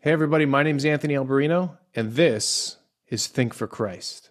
Hey, 0.00 0.12
everybody, 0.12 0.46
my 0.46 0.62
name 0.62 0.76
is 0.76 0.84
Anthony 0.84 1.14
Alberino, 1.14 1.76
and 1.92 2.12
this 2.12 2.76
is 3.08 3.26
Think 3.26 3.52
for 3.52 3.66
Christ. 3.66 4.30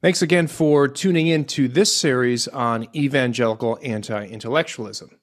Thanks 0.00 0.22
again 0.22 0.46
for 0.46 0.86
tuning 0.86 1.26
in 1.26 1.44
to 1.46 1.66
this 1.66 1.92
series 1.92 2.46
on 2.46 2.86
evangelical 2.94 3.80
anti 3.82 4.26
intellectualism. 4.26 5.18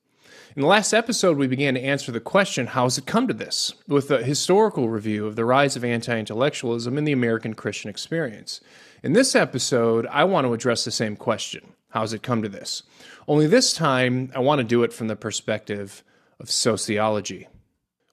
In 0.53 0.63
the 0.63 0.67
last 0.67 0.91
episode, 0.91 1.37
we 1.37 1.47
began 1.47 1.75
to 1.75 1.81
answer 1.81 2.11
the 2.11 2.19
question 2.19 2.67
how 2.67 2.83
has 2.83 2.97
it 2.97 3.05
come 3.05 3.25
to 3.29 3.33
this? 3.33 3.73
with 3.87 4.11
a 4.11 4.21
historical 4.21 4.89
review 4.89 5.27
of 5.27 5.37
the 5.37 5.45
rise 5.45 5.77
of 5.77 5.85
anti 5.85 6.19
intellectualism 6.19 6.97
in 6.97 7.05
the 7.05 7.13
American 7.13 7.53
Christian 7.53 7.89
experience. 7.89 8.59
In 9.01 9.13
this 9.13 9.33
episode, 9.33 10.07
I 10.07 10.25
want 10.25 10.45
to 10.45 10.53
address 10.53 10.83
the 10.83 10.91
same 10.91 11.15
question 11.15 11.71
how 11.91 12.01
has 12.01 12.11
it 12.11 12.21
come 12.21 12.41
to 12.41 12.49
this? 12.49 12.83
Only 13.29 13.47
this 13.47 13.71
time, 13.71 14.29
I 14.35 14.39
want 14.39 14.59
to 14.59 14.65
do 14.65 14.83
it 14.83 14.91
from 14.91 15.07
the 15.07 15.15
perspective 15.15 16.03
of 16.37 16.51
sociology. 16.51 17.47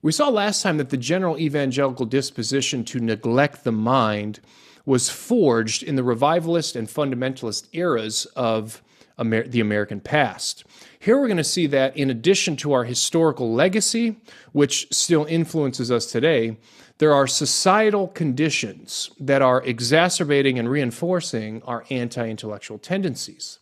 We 0.01 0.13
saw 0.13 0.29
last 0.29 0.63
time 0.63 0.77
that 0.77 0.91
the 0.91 0.97
general 0.97 1.41
evangelical 1.41 2.07
disposition 2.07 2.85
to 2.85 3.01
neglect 3.01 3.65
the 3.65 3.73
mind 3.73 4.39
was 4.85 5.09
forged 5.09 5.83
in 5.83 5.97
the 5.97 6.03
revivalist 6.03 6.77
and 6.77 6.89
fundamentalist 6.89 7.69
eras 7.73 8.27
of 8.37 8.83
Amer- 9.19 9.47
the 9.47 9.61
American 9.61 10.01
past. 10.01 10.65
Here 10.99 11.19
we're 11.19 11.27
going 11.27 11.37
to 11.37 11.45
see 11.45 11.67
that 11.69 11.97
in 11.97 12.11
addition 12.11 12.57
to 12.57 12.73
our 12.73 12.85
historical 12.85 13.53
legacy, 13.53 14.17
which 14.53 14.89
still 14.91 15.25
influences 15.27 15.91
us 15.91 16.07
today, 16.07 16.57
there 16.99 17.13
are 17.13 17.27
societal 17.27 18.09
conditions 18.09 19.11
that 19.19 19.43
are 19.43 19.63
exacerbating 19.65 20.59
and 20.59 20.71
reinforcing 20.71 21.63
our 21.65 21.85
anti 21.91 22.29
intellectual 22.29 22.79
tendencies. 22.79 23.59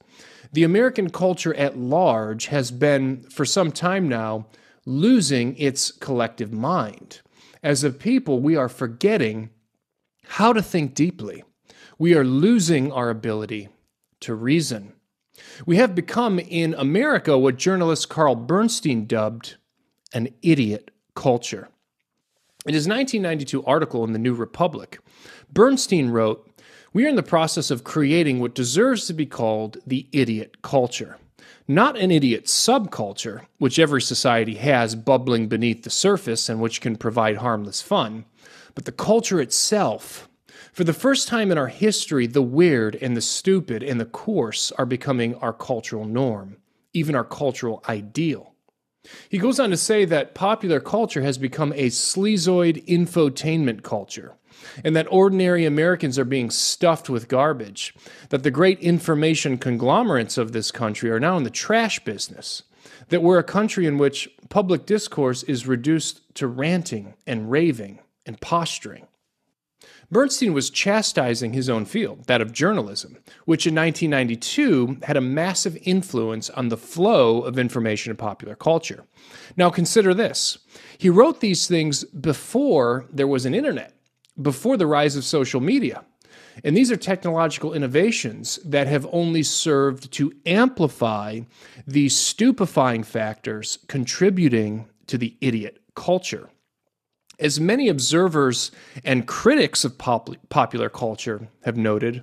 The 0.52 0.64
American 0.64 1.11
culture 1.11 1.55
at 1.55 1.78
large 1.78 2.47
has 2.47 2.70
been, 2.70 3.23
for 3.30 3.45
some 3.45 3.73
time 3.73 4.08
now, 4.08 4.47
losing 4.84 5.56
its 5.56 5.92
collective 5.92 6.52
mind. 6.52 7.20
As 7.62 7.84
a 7.84 7.91
people, 7.91 8.41
we 8.41 8.56
are 8.56 8.69
forgetting 8.69 9.50
how 10.31 10.53
to 10.53 10.62
think 10.62 10.95
deeply. 10.95 11.42
We 11.98 12.14
are 12.14 12.25
losing 12.25 12.92
our 12.92 13.11
ability 13.11 13.69
to 14.20 14.33
reason. 14.33 14.92
We 15.67 15.77
have 15.78 15.97
become 15.97 16.39
in 16.39 16.73
America 16.75 17.36
what 17.36 17.56
journalist 17.56 18.09
Carl 18.09 18.36
Bernstein 18.36 19.06
dubbed 19.06 19.56
an 20.14 20.28
idiot 20.41 20.92
culture. 21.17 21.69
In 22.64 22.75
his 22.75 22.86
1992 22.86 23.64
article 23.64 24.05
in 24.05 24.12
the 24.12 24.20
New 24.20 24.34
Republic, 24.34 25.01
Bernstein 25.53 26.11
wrote, 26.11 26.48
We 26.92 27.06
are 27.06 27.08
in 27.08 27.17
the 27.17 27.25
process 27.25 27.73
of 27.73 27.83
creating 27.83 28.39
what 28.39 28.55
deserves 28.55 29.08
to 29.08 29.12
be 29.12 29.27
called 29.27 29.78
the 29.84 30.06
idiot 30.12 30.62
culture. 30.62 31.17
Not 31.67 31.98
an 31.98 32.12
idiot 32.12 32.45
subculture, 32.45 33.47
which 33.58 33.81
every 33.81 34.01
society 34.01 34.55
has 34.55 34.95
bubbling 34.95 35.48
beneath 35.48 35.83
the 35.83 35.91
surface 35.91 36.48
and 36.48 36.61
which 36.61 36.81
can 36.81 36.95
provide 36.95 37.39
harmless 37.39 37.83
fun, 37.83 38.27
but 38.75 38.85
the 38.85 38.93
culture 38.93 39.41
itself. 39.41 40.29
For 40.73 40.85
the 40.85 40.93
first 40.93 41.29
time 41.29 41.51
in 41.51 41.59
our 41.59 41.69
history, 41.69 42.27
the 42.27 42.43
weird 42.43 42.95
and 42.97 43.17
the 43.17 43.21
stupid 43.21 43.83
and 43.83 44.01
the 44.01 44.05
coarse 44.05 44.73
are 44.73 44.87
becoming 44.87 45.35
our 45.37 45.53
cultural 45.53 46.05
norm, 46.05 46.57
even 46.93 47.15
our 47.15 47.25
cultural 47.25 47.83
ideal. 47.89 48.55
He 49.29 49.39
goes 49.39 49.59
on 49.59 49.70
to 49.70 49.77
say 49.77 50.05
that 50.05 50.35
popular 50.35 50.79
culture 50.79 51.23
has 51.23 51.39
become 51.39 51.73
a 51.73 51.89
sleazoid 51.89 52.85
infotainment 52.86 53.83
culture, 53.83 54.35
and 54.85 54.95
that 54.95 55.11
ordinary 55.11 55.64
Americans 55.64 56.19
are 56.19 56.25
being 56.25 56.51
stuffed 56.51 57.09
with 57.09 57.29
garbage, 57.29 57.95
that 58.29 58.42
the 58.42 58.51
great 58.51 58.79
information 58.80 59.59
conglomerates 59.59 60.36
of 60.36 60.53
this 60.53 60.70
country 60.70 61.11
are 61.11 61.20
now 61.20 61.36
in 61.36 61.45
the 61.45 61.51
trash 61.51 62.05
business, 62.05 62.63
that 63.09 63.23
we're 63.23 63.39
a 63.39 63.45
country 63.45 63.86
in 63.86 63.98
which 63.98 64.29
public 64.51 64.85
discourse 64.86 65.42
is 65.45 65.67
reduced 65.67 66.35
to 66.35 66.47
ranting 66.47 67.14
and 67.27 67.51
raving 67.51 68.01
and 68.27 68.41
posturing. 68.41 69.07
Bernstein 70.11 70.53
was 70.53 70.70
chastising 70.70 71.53
his 71.53 71.70
own 71.70 71.85
field, 71.85 72.25
that 72.27 72.41
of 72.41 72.53
journalism, 72.53 73.17
which 73.45 73.67
in 73.67 73.75
1992 73.75 74.98
had 75.05 75.17
a 75.17 75.20
massive 75.20 75.79
influence 75.83 76.51
on 76.51 76.69
the 76.69 76.77
flow 76.77 77.42
of 77.42 77.59
information 77.59 78.11
in 78.11 78.17
popular 78.17 78.57
culture. 78.57 79.05
Now, 79.57 79.70
consider 79.70 80.13
this 80.13 80.59
he 80.98 81.09
wrote 81.09 81.41
these 81.41 81.67
things 81.67 82.05
before 82.05 83.07
there 83.13 83.29
was 83.29 83.47
an 83.47 83.55
internet, 83.55 83.95
before 84.41 84.77
the 84.77 84.86
rise 84.86 85.17
of 85.17 85.25
social 85.25 85.61
media. 85.61 86.05
And 86.64 86.77
these 86.77 86.91
are 86.91 86.97
technological 86.97 87.73
innovations 87.73 88.59
that 88.64 88.89
have 88.89 89.07
only 89.13 89.42
served 89.42 90.13
to 90.13 90.33
amplify 90.45 91.41
the 91.86 92.09
stupefying 92.09 93.05
factors 93.05 93.79
contributing 93.86 94.89
to 95.07 95.17
the 95.17 95.36
idiot 95.41 95.79
culture. 95.95 96.51
As 97.40 97.58
many 97.58 97.89
observers 97.89 98.70
and 99.02 99.27
critics 99.27 99.83
of 99.83 99.96
pop- 99.96 100.36
popular 100.51 100.90
culture 100.90 101.48
have 101.64 101.77
noted, 101.77 102.23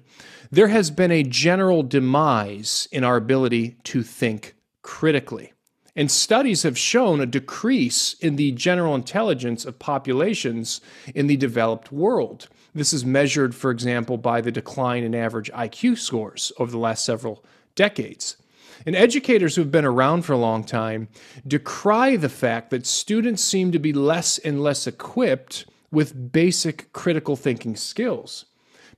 there 0.52 0.68
has 0.68 0.92
been 0.92 1.12
a 1.12 1.24
general 1.24 1.82
demise 1.82 2.88
in 2.92 3.04
our 3.04 3.18
ability 3.18 3.78
to 3.86 4.04
think 4.04 4.54
critically. 4.84 5.54
And 5.96 6.12
studies 6.12 6.62
have 6.62 6.78
shown 6.78 7.20
a 7.20 7.26
decrease 7.26 8.14
in 8.14 8.36
the 8.36 8.52
general 8.52 8.94
intelligence 8.94 9.66
of 9.66 9.80
populations 9.80 10.82
in 11.16 11.26
the 11.26 11.36
developed 11.36 11.92
world. 11.92 12.48
This 12.76 12.94
is 12.94 13.04
measured, 13.04 13.56
for 13.56 13.72
example, 13.72 14.18
by 14.18 14.40
the 14.40 14.52
decline 14.52 15.04
in 15.04 15.16
average 15.16 15.52
IQ 15.52 15.98
scores 15.98 16.52
over 16.60 16.70
the 16.70 16.78
last 16.78 17.04
several 17.04 17.44
decades. 17.74 18.38
And 18.86 18.96
educators 18.96 19.56
who 19.56 19.62
have 19.62 19.72
been 19.72 19.86
around 19.86 20.24
for 20.24 20.34
a 20.34 20.38
long 20.38 20.64
time 20.64 21.08
decry 21.48 22.16
the 22.16 22.30
fact 22.30 22.70
that 22.70 22.86
students 22.86 23.44
seem 23.44 23.72
to 23.72 23.80
be 23.80 23.94
less 23.94 24.38
and 24.38 24.62
less 24.62 24.88
equipped 24.88 25.66
with 25.92 26.32
basic 26.32 26.92
critical 26.94 27.36
thinking 27.36 27.76
skills. 27.76 28.46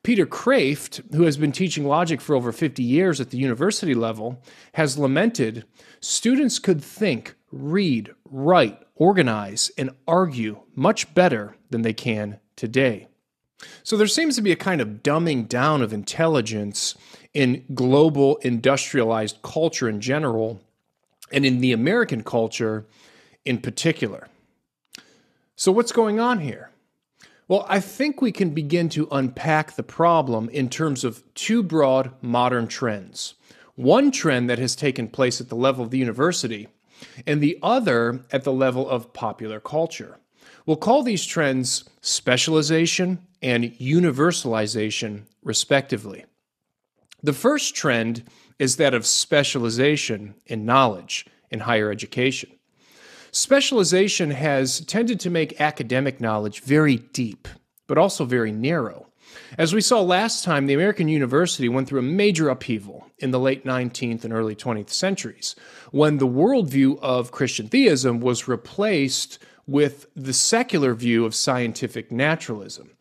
Peter 0.02 0.26
Kreeft, 0.26 1.14
who 1.14 1.24
has 1.24 1.38
been 1.38 1.52
teaching 1.52 1.86
logic 1.86 2.22
for 2.22 2.36
over 2.36 2.52
50 2.52 2.82
years 2.82 3.20
at 3.20 3.32
the 3.32 3.38
university 3.38 3.94
level, 3.94 4.42
has 4.74 4.98
lamented 4.98 5.66
students 6.00 6.58
could 6.58 6.82
think, 6.82 7.36
read, 7.52 8.14
write, 8.26 8.80
organize, 8.96 9.72
and 9.78 9.90
argue 10.08 10.62
much 10.74 11.14
better 11.14 11.58
than 11.70 11.82
they 11.82 11.94
can 11.94 12.40
today. 12.56 13.08
So 13.84 13.98
there 13.98 14.08
seems 14.08 14.36
to 14.36 14.42
be 14.42 14.54
a 14.54 14.58
kind 14.58 14.80
of 14.80 15.04
dumbing 15.04 15.50
down 15.50 15.82
of 15.82 15.92
intelligence 15.92 16.96
in 17.34 17.64
global 17.74 18.38
industrialized 18.38 19.42
culture 19.42 19.88
in 19.88 20.02
general, 20.02 20.62
and 21.32 21.46
in 21.46 21.62
the 21.62 21.72
American 21.72 22.24
culture 22.24 22.86
in 23.46 23.60
particular. 23.60 24.28
So, 25.56 25.72
what's 25.72 25.92
going 25.92 26.20
on 26.20 26.40
here? 26.40 26.72
Well, 27.48 27.66
I 27.68 27.80
think 27.80 28.22
we 28.22 28.32
can 28.32 28.52
begin 28.52 28.90
to 28.90 29.08
unpack 29.12 29.76
the 29.76 29.84
problem 29.84 30.50
in 30.50 30.70
terms 30.70 31.04
of 31.04 31.24
two 31.34 31.64
broad 31.64 32.12
modern 32.22 32.68
trends. 32.68 33.34
One 33.76 34.12
trend 34.12 34.50
that 34.50 34.60
has 34.60 34.76
taken 34.76 35.08
place 35.08 35.42
at 35.42 35.50
the 35.50 35.56
level 35.56 35.84
of 35.84 35.90
the 35.90 35.98
university, 35.98 36.68
and 37.26 37.42
the 37.42 37.58
other 37.64 38.24
at 38.32 38.44
the 38.44 38.54
level 38.54 38.88
of 38.88 39.14
popular 39.14 39.60
culture. 39.60 40.18
We'll 40.66 40.78
call 40.78 41.02
these 41.02 41.26
trends 41.26 41.90
specialization 42.02 43.20
and 43.42 43.66
universalization, 43.80 45.24
respectively. 45.44 46.26
The 47.22 47.34
first 47.34 47.76
trend 47.76 48.24
is 48.58 48.78
that 48.78 48.94
of 48.94 49.06
specialization 49.06 50.36
in 50.46 50.66
knowledge 50.66 51.26
in 51.50 51.62
higher 51.62 51.92
education. 51.92 52.52
Specialization 53.32 54.32
has 54.32 54.82
tended 54.82 55.20
to 55.22 55.30
make 55.30 55.60
academic 55.62 56.20
knowledge 56.20 56.62
very 56.62 56.98
deep, 56.98 57.48
but 57.88 57.98
also 57.98 58.26
very 58.26 58.52
narrow. 58.52 59.08
As 59.58 59.74
we 59.74 59.82
saw 59.82 60.02
last 60.02 60.44
time, 60.44 60.66
the 60.66 60.74
American 60.74 61.08
university 61.08 61.70
went 61.70 61.88
through 61.88 62.00
a 62.00 62.04
major 62.04 62.50
upheaval 62.50 63.06
in 63.20 63.32
the 63.32 63.40
late 63.40 63.66
19th 63.66 64.24
and 64.24 64.34
early 64.34 64.56
20th 64.56 64.90
centuries 64.90 65.56
when 65.92 66.18
the 66.18 66.28
worldview 66.28 67.00
of 67.02 67.32
Christian 67.32 67.68
theism 67.68 68.20
was 68.20 68.48
replaced 68.48 69.40
with 69.68 70.08
the 70.16 70.34
secular 70.34 70.96
view 70.96 71.26
of 71.26 71.36
scientific 71.36 72.12
naturalism. 72.12 72.92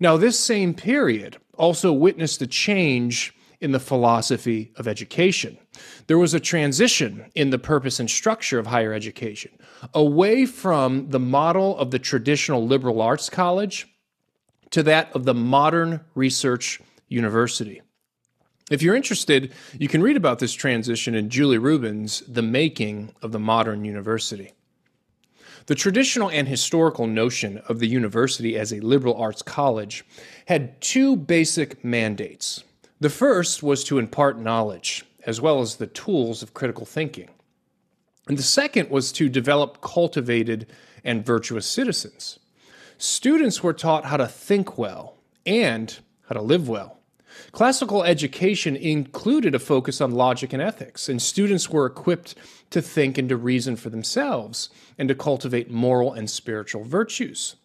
Now, 0.00 0.16
this 0.16 0.38
same 0.38 0.74
period 0.74 1.36
also 1.54 1.92
witnessed 1.92 2.42
a 2.42 2.46
change 2.46 3.32
in 3.60 3.72
the 3.72 3.80
philosophy 3.80 4.72
of 4.76 4.86
education. 4.86 5.58
There 6.06 6.18
was 6.18 6.34
a 6.34 6.40
transition 6.40 7.30
in 7.34 7.50
the 7.50 7.58
purpose 7.58 8.00
and 8.00 8.10
structure 8.10 8.58
of 8.58 8.66
higher 8.66 8.92
education 8.92 9.52
away 9.94 10.46
from 10.46 11.10
the 11.10 11.18
model 11.18 11.76
of 11.78 11.90
the 11.90 11.98
traditional 11.98 12.66
liberal 12.66 13.00
arts 13.00 13.30
college 13.30 13.88
to 14.70 14.82
that 14.82 15.14
of 15.14 15.24
the 15.24 15.34
modern 15.34 16.00
research 16.14 16.80
university. 17.08 17.82
If 18.70 18.82
you're 18.82 18.96
interested, 18.96 19.52
you 19.78 19.86
can 19.86 20.02
read 20.02 20.16
about 20.16 20.40
this 20.40 20.52
transition 20.52 21.14
in 21.14 21.30
Julie 21.30 21.58
Reuben's 21.58 22.20
The 22.26 22.42
Making 22.42 23.14
of 23.22 23.30
the 23.30 23.38
Modern 23.38 23.84
University. 23.84 24.52
The 25.66 25.74
traditional 25.74 26.30
and 26.30 26.48
historical 26.48 27.06
notion 27.06 27.58
of 27.68 27.78
the 27.78 27.88
university 27.88 28.56
as 28.56 28.72
a 28.72 28.80
liberal 28.80 29.16
arts 29.16 29.42
college 29.42 30.04
had 30.46 30.80
two 30.80 31.16
basic 31.16 31.84
mandates. 31.84 32.64
The 32.98 33.10
first 33.10 33.62
was 33.62 33.84
to 33.84 33.98
impart 33.98 34.38
knowledge, 34.38 35.04
as 35.26 35.40
well 35.40 35.60
as 35.60 35.76
the 35.76 35.86
tools 35.86 36.42
of 36.42 36.54
critical 36.54 36.86
thinking. 36.86 37.28
And 38.26 38.38
the 38.38 38.42
second 38.42 38.90
was 38.90 39.12
to 39.12 39.28
develop 39.28 39.82
cultivated 39.82 40.66
and 41.04 41.24
virtuous 41.24 41.66
citizens. 41.66 42.38
Students 42.96 43.62
were 43.62 43.74
taught 43.74 44.06
how 44.06 44.16
to 44.16 44.26
think 44.26 44.78
well 44.78 45.16
and 45.44 45.96
how 46.28 46.34
to 46.34 46.42
live 46.42 46.68
well. 46.68 46.98
Classical 47.52 48.02
education 48.02 48.74
included 48.76 49.54
a 49.54 49.58
focus 49.58 50.00
on 50.00 50.10
logic 50.12 50.54
and 50.54 50.62
ethics, 50.62 51.06
and 51.06 51.20
students 51.20 51.68
were 51.68 51.84
equipped 51.84 52.34
to 52.70 52.80
think 52.80 53.18
and 53.18 53.28
to 53.28 53.36
reason 53.36 53.76
for 53.76 53.90
themselves 53.90 54.70
and 54.96 55.08
to 55.10 55.14
cultivate 55.14 55.70
moral 55.70 56.14
and 56.14 56.30
spiritual 56.30 56.82
virtues. 56.82 57.56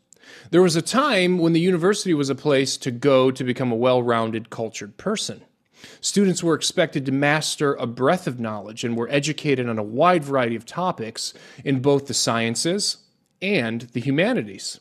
There 0.50 0.62
was 0.62 0.76
a 0.76 0.82
time 0.82 1.38
when 1.38 1.54
the 1.54 1.60
university 1.60 2.14
was 2.14 2.30
a 2.30 2.36
place 2.36 2.78
to 2.78 2.92
go 2.92 3.32
to 3.32 3.44
become 3.44 3.72
a 3.72 3.76
well 3.76 4.04
rounded, 4.04 4.50
cultured 4.50 4.98
person. 4.98 5.44
Students 6.00 6.44
were 6.44 6.54
expected 6.54 7.06
to 7.06 7.12
master 7.12 7.74
a 7.74 7.88
breadth 7.88 8.28
of 8.28 8.40
knowledge 8.40 8.84
and 8.84 8.96
were 8.96 9.10
educated 9.10 9.68
on 9.68 9.80
a 9.80 9.84
wide 9.84 10.24
variety 10.24 10.56
of 10.56 10.66
topics 10.66 11.34
in 11.64 11.82
both 11.82 12.08
the 12.08 12.14
sciences 12.14 12.98
and 13.42 13.82
the 13.94 14.00
humanities. 14.00 14.80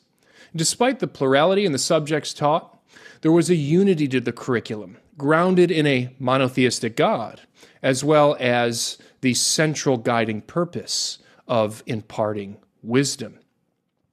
Despite 0.55 0.99
the 0.99 1.07
plurality 1.07 1.65
in 1.65 1.73
the 1.73 1.79
subjects 1.79 2.35
taught, 2.35 2.79
there 3.23 3.33
was 3.33 3.51
a 3.51 3.55
unity 3.55 4.09
to 4.09 4.21
the 4.21 4.33
curriculum, 4.33 4.97
grounded 5.17 5.71
in 5.71 5.87
a 5.87 6.15
monotheistic 6.19 6.97
God, 6.97 7.43
as 7.83 8.03
well 8.03 8.37
as 8.41 8.99
the 9.21 9.35
central 9.35 9.97
guiding 9.97 10.41
purpose 10.43 11.19
of 11.47 11.83
imparting 11.87 12.57
wisdom. 12.83 13.40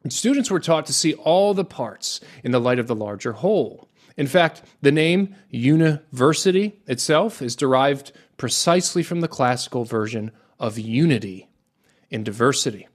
And 0.08 0.14
students 0.14 0.50
were 0.50 0.62
taught 0.62 0.86
to 0.86 0.94
see 0.94 1.16
all 1.16 1.54
the 1.54 1.66
parts 1.66 2.22
in 2.42 2.52
the 2.52 2.62
light 2.62 2.80
of 2.80 2.88
the 2.88 2.96
larger 2.96 3.34
whole. 3.34 3.90
In 4.16 4.26
fact, 4.26 4.62
the 4.82 4.90
name 4.90 5.36
university 5.50 6.80
itself 6.88 7.42
is 7.42 7.58
derived 7.58 8.14
precisely 8.38 9.04
from 9.04 9.20
the 9.20 9.28
classical 9.28 9.84
version 9.84 10.32
of 10.62 10.80
unity 10.80 11.50
in 12.10 12.24
diversity. 12.24 12.88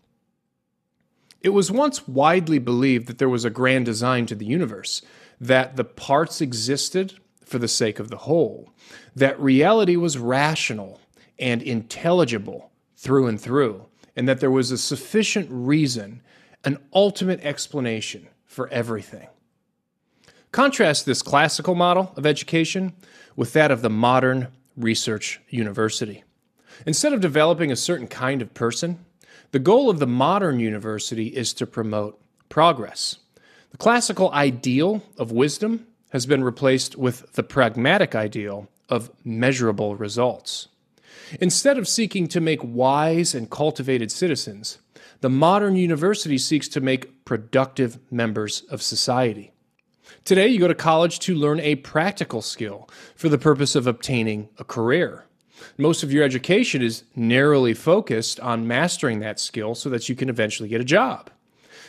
It 1.43 1.50
was 1.50 1.70
once 1.70 2.09
widely 2.09 2.59
believed 2.59 3.09
that 3.09 3.19
there 3.19 3.29
was 3.29 3.44
a 3.44 3.50
grand 3.50 3.85
design 3.85 4.25
to 4.25 4.35
the 4.35 4.47
universe, 4.47 5.03
that 5.38 5.76
the 5.76 5.85
parts 5.85 6.41
existed 6.41 7.20
for 7.44 7.59
the 7.59 7.69
sake 7.69 7.99
of 7.99 8.09
the 8.09 8.17
whole, 8.17 8.73
that 9.14 9.38
reality 9.38 9.97
was 9.97 10.17
rational 10.17 10.99
and 11.38 11.61
intelligible 11.61 12.70
through 12.97 13.26
and 13.26 13.38
through, 13.38 13.85
and 14.17 14.26
that 14.26 14.41
there 14.41 14.50
was 14.50 14.70
a 14.70 14.79
sufficient 14.79 15.47
reason, 15.50 16.23
an 16.64 16.79
ultimate 16.93 17.41
explanation 17.43 18.29
for 18.44 18.69
everything. 18.69 19.29
Contrast 20.53 21.06
this 21.06 21.23
classical 21.23 21.75
model 21.75 22.12
of 22.17 22.26
education 22.26 22.93
with 23.37 23.53
that 23.55 23.70
of 23.70 23.82
the 23.82 23.91
modern 23.91 24.49
research 24.76 25.41
university. 25.49 26.25
Instead 26.87 27.12
of 27.12 27.20
developing 27.20 27.73
a 27.73 27.76
certain 27.76 28.06
kind 28.06 28.43
of 28.43 28.53
person, 28.55 29.05
the 29.53 29.59
goal 29.59 29.88
of 29.88 29.99
the 29.99 30.06
modern 30.06 30.61
university 30.61 31.29
is 31.29 31.53
to 31.55 31.67
promote 31.67 32.20
progress. 32.49 33.17
The 33.70 33.76
classical 33.79 34.31
ideal 34.32 35.03
of 35.17 35.32
wisdom 35.32 35.87
has 36.11 36.26
been 36.26 36.44
replaced 36.44 36.97
with 36.97 37.32
the 37.32 37.43
pragmatic 37.43 38.14
ideal 38.14 38.69
of 38.88 39.11
measurable 39.25 39.97
results. 39.97 40.69
Instead 41.40 41.79
of 41.79 41.88
seeking 41.88 42.26
to 42.29 42.40
make 42.40 42.61
wise 42.62 43.34
and 43.34 43.50
cultivated 43.50 44.11
citizens, 44.11 44.79
the 45.20 45.31
modern 45.31 45.76
university 45.76 46.37
seeks 46.37 46.69
to 46.69 46.81
make 46.81 47.25
productive 47.25 47.99
members 48.11 48.62
of 48.62 48.82
society. 48.82 49.52
Today, 50.25 50.49
you 50.49 50.58
go 50.58 50.69
to 50.69 50.75
college 50.75 51.19
to 51.20 51.34
learn 51.34 51.61
a 51.61 51.76
practical 51.76 52.43
skill 52.43 52.88
for 53.14 53.29
the 53.29 53.38
purpose 53.38 53.75
of 53.75 53.87
obtaining 53.87 54.49
a 54.58 54.64
career. 54.64 55.25
Most 55.79 56.02
of 56.02 56.12
your 56.12 56.25
education 56.25 56.82
is 56.82 57.05
narrowly 57.14 57.73
focused 57.73 58.40
on 58.40 58.67
mastering 58.67 59.20
that 59.20 59.40
skill 59.40 59.75
so 59.75 59.88
that 59.90 60.08
you 60.08 60.14
can 60.14 60.28
eventually 60.28 60.69
get 60.69 60.81
a 60.81 60.85
job. 60.85 61.31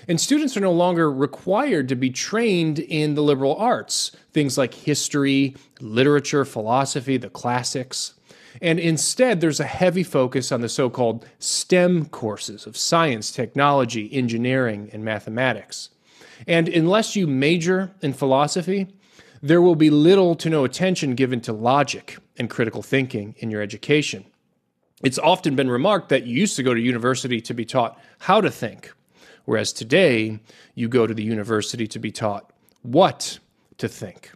And 0.07 0.19
students 0.19 0.57
are 0.57 0.61
no 0.61 0.71
longer 0.71 1.11
required 1.11 1.89
to 1.89 1.95
be 1.95 2.09
trained 2.09 2.79
in 2.79 3.15
the 3.15 3.23
liberal 3.23 3.55
arts, 3.55 4.11
things 4.31 4.57
like 4.57 4.73
history, 4.73 5.55
literature, 5.79 6.45
philosophy, 6.45 7.17
the 7.17 7.29
classics. 7.29 8.13
And 8.61 8.79
instead, 8.79 9.41
there's 9.41 9.59
a 9.59 9.65
heavy 9.65 10.03
focus 10.03 10.51
on 10.51 10.61
the 10.61 10.69
so 10.69 10.89
called 10.89 11.25
STEM 11.39 12.05
courses 12.05 12.65
of 12.65 12.77
science, 12.77 13.31
technology, 13.31 14.13
engineering, 14.13 14.89
and 14.93 15.03
mathematics. 15.03 15.89
And 16.47 16.67
unless 16.67 17.15
you 17.15 17.27
major 17.27 17.91
in 18.01 18.13
philosophy, 18.13 18.87
there 19.41 19.61
will 19.61 19.75
be 19.75 19.89
little 19.89 20.35
to 20.35 20.49
no 20.49 20.63
attention 20.63 21.15
given 21.15 21.41
to 21.41 21.53
logic 21.53 22.17
and 22.37 22.49
critical 22.49 22.81
thinking 22.81 23.35
in 23.39 23.51
your 23.51 23.61
education. 23.61 24.25
It's 25.03 25.19
often 25.19 25.55
been 25.55 25.69
remarked 25.69 26.09
that 26.09 26.25
you 26.25 26.35
used 26.35 26.55
to 26.55 26.63
go 26.63 26.73
to 26.73 26.79
university 26.79 27.41
to 27.41 27.53
be 27.53 27.65
taught 27.65 27.99
how 28.19 28.39
to 28.39 28.49
think, 28.49 28.93
whereas 29.45 29.73
today 29.73 30.39
you 30.75 30.87
go 30.87 31.05
to 31.05 31.13
the 31.13 31.23
university 31.23 31.87
to 31.87 31.99
be 31.99 32.11
taught 32.11 32.51
what 32.83 33.39
to 33.79 33.89
think. 33.89 34.31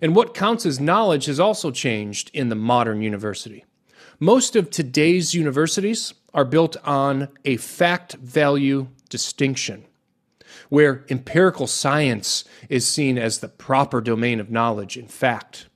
And 0.00 0.14
what 0.14 0.34
counts 0.34 0.66
as 0.66 0.80
knowledge 0.80 1.26
has 1.26 1.40
also 1.40 1.70
changed 1.70 2.30
in 2.32 2.48
the 2.48 2.54
modern 2.54 3.02
university. 3.02 3.64
Most 4.18 4.56
of 4.56 4.70
today's 4.70 5.34
universities 5.34 6.14
are 6.32 6.44
built 6.44 6.76
on 6.84 7.28
a 7.44 7.56
fact 7.56 8.14
value 8.14 8.88
distinction, 9.08 9.84
where 10.68 11.04
empirical 11.10 11.66
science 11.66 12.44
is 12.68 12.86
seen 12.86 13.18
as 13.18 13.38
the 13.38 13.48
proper 13.48 14.00
domain 14.00 14.40
of 14.40 14.50
knowledge 14.50 14.96
in 14.96 15.06
fact, 15.06 15.66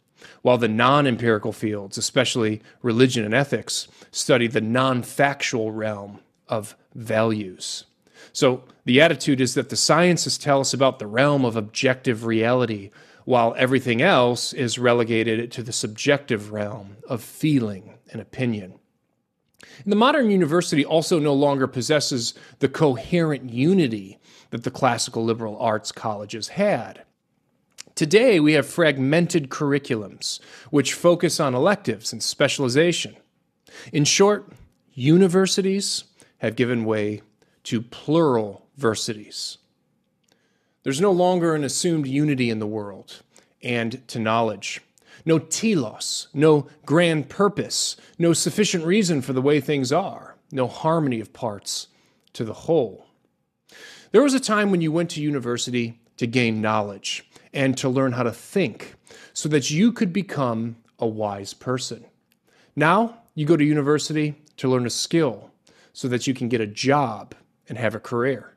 while 0.42 0.58
the 0.58 0.68
non 0.68 1.06
empirical 1.06 1.52
fields, 1.52 1.98
especially 1.98 2.62
religion 2.82 3.24
and 3.24 3.34
ethics, 3.34 3.88
study 4.10 4.46
the 4.46 4.60
non 4.60 5.02
factual 5.02 5.70
realm 5.70 6.20
of 6.48 6.76
values. 6.94 7.84
So 8.32 8.64
the 8.84 9.00
attitude 9.00 9.40
is 9.40 9.54
that 9.54 9.68
the 9.68 9.76
sciences 9.76 10.38
tell 10.38 10.60
us 10.60 10.72
about 10.72 10.98
the 10.98 11.06
realm 11.06 11.44
of 11.44 11.56
objective 11.56 12.24
reality, 12.24 12.90
while 13.24 13.54
everything 13.56 14.02
else 14.02 14.52
is 14.52 14.78
relegated 14.78 15.50
to 15.52 15.62
the 15.62 15.72
subjective 15.72 16.52
realm 16.52 16.96
of 17.08 17.22
feeling 17.22 17.98
and 18.12 18.20
opinion. 18.20 18.74
And 19.84 19.92
the 19.92 19.96
modern 19.96 20.30
university 20.30 20.84
also 20.84 21.18
no 21.18 21.34
longer 21.34 21.66
possesses 21.66 22.34
the 22.58 22.68
coherent 22.68 23.50
unity 23.50 24.18
that 24.50 24.64
the 24.64 24.70
classical 24.70 25.24
liberal 25.24 25.58
arts 25.58 25.92
colleges 25.92 26.48
had. 26.48 27.04
Today, 27.94 28.40
we 28.40 28.54
have 28.54 28.66
fragmented 28.66 29.50
curriculums 29.50 30.40
which 30.70 30.94
focus 30.94 31.38
on 31.38 31.54
electives 31.54 32.12
and 32.12 32.22
specialization. 32.22 33.16
In 33.92 34.04
short, 34.04 34.52
universities 34.94 36.04
have 36.38 36.56
given 36.56 36.84
way 36.84 37.22
to 37.64 37.82
plural 37.82 38.66
versities. 38.76 39.58
There's 40.82 41.00
no 41.00 41.12
longer 41.12 41.54
an 41.54 41.64
assumed 41.64 42.06
unity 42.06 42.48
in 42.48 42.58
the 42.58 42.66
world 42.66 43.22
and 43.62 44.06
to 44.08 44.18
knowledge. 44.18 44.80
No 45.26 45.38
telos, 45.38 46.28
no 46.32 46.68
grand 46.86 47.28
purpose, 47.28 47.96
no 48.18 48.32
sufficient 48.32 48.84
reason 48.84 49.20
for 49.20 49.34
the 49.34 49.42
way 49.42 49.60
things 49.60 49.92
are, 49.92 50.36
no 50.50 50.66
harmony 50.66 51.20
of 51.20 51.34
parts 51.34 51.88
to 52.32 52.44
the 52.44 52.54
whole. 52.54 53.06
There 54.12 54.22
was 54.22 54.32
a 54.32 54.40
time 54.40 54.70
when 54.70 54.80
you 54.80 54.90
went 54.90 55.10
to 55.10 55.20
university 55.20 56.00
to 56.16 56.26
gain 56.26 56.62
knowledge 56.62 57.28
and 57.52 57.76
to 57.76 57.88
learn 57.88 58.12
how 58.12 58.22
to 58.22 58.32
think 58.32 58.94
so 59.34 59.48
that 59.50 59.70
you 59.70 59.92
could 59.92 60.12
become 60.12 60.76
a 60.98 61.06
wise 61.06 61.52
person. 61.52 62.04
Now 62.74 63.22
you 63.34 63.44
go 63.44 63.56
to 63.56 63.64
university 63.64 64.34
to 64.56 64.68
learn 64.68 64.86
a 64.86 64.90
skill 64.90 65.50
so 65.92 66.08
that 66.08 66.26
you 66.26 66.34
can 66.34 66.48
get 66.48 66.60
a 66.60 66.66
job 66.66 67.34
and 67.68 67.76
have 67.76 67.94
a 67.94 68.00
career. 68.00 68.54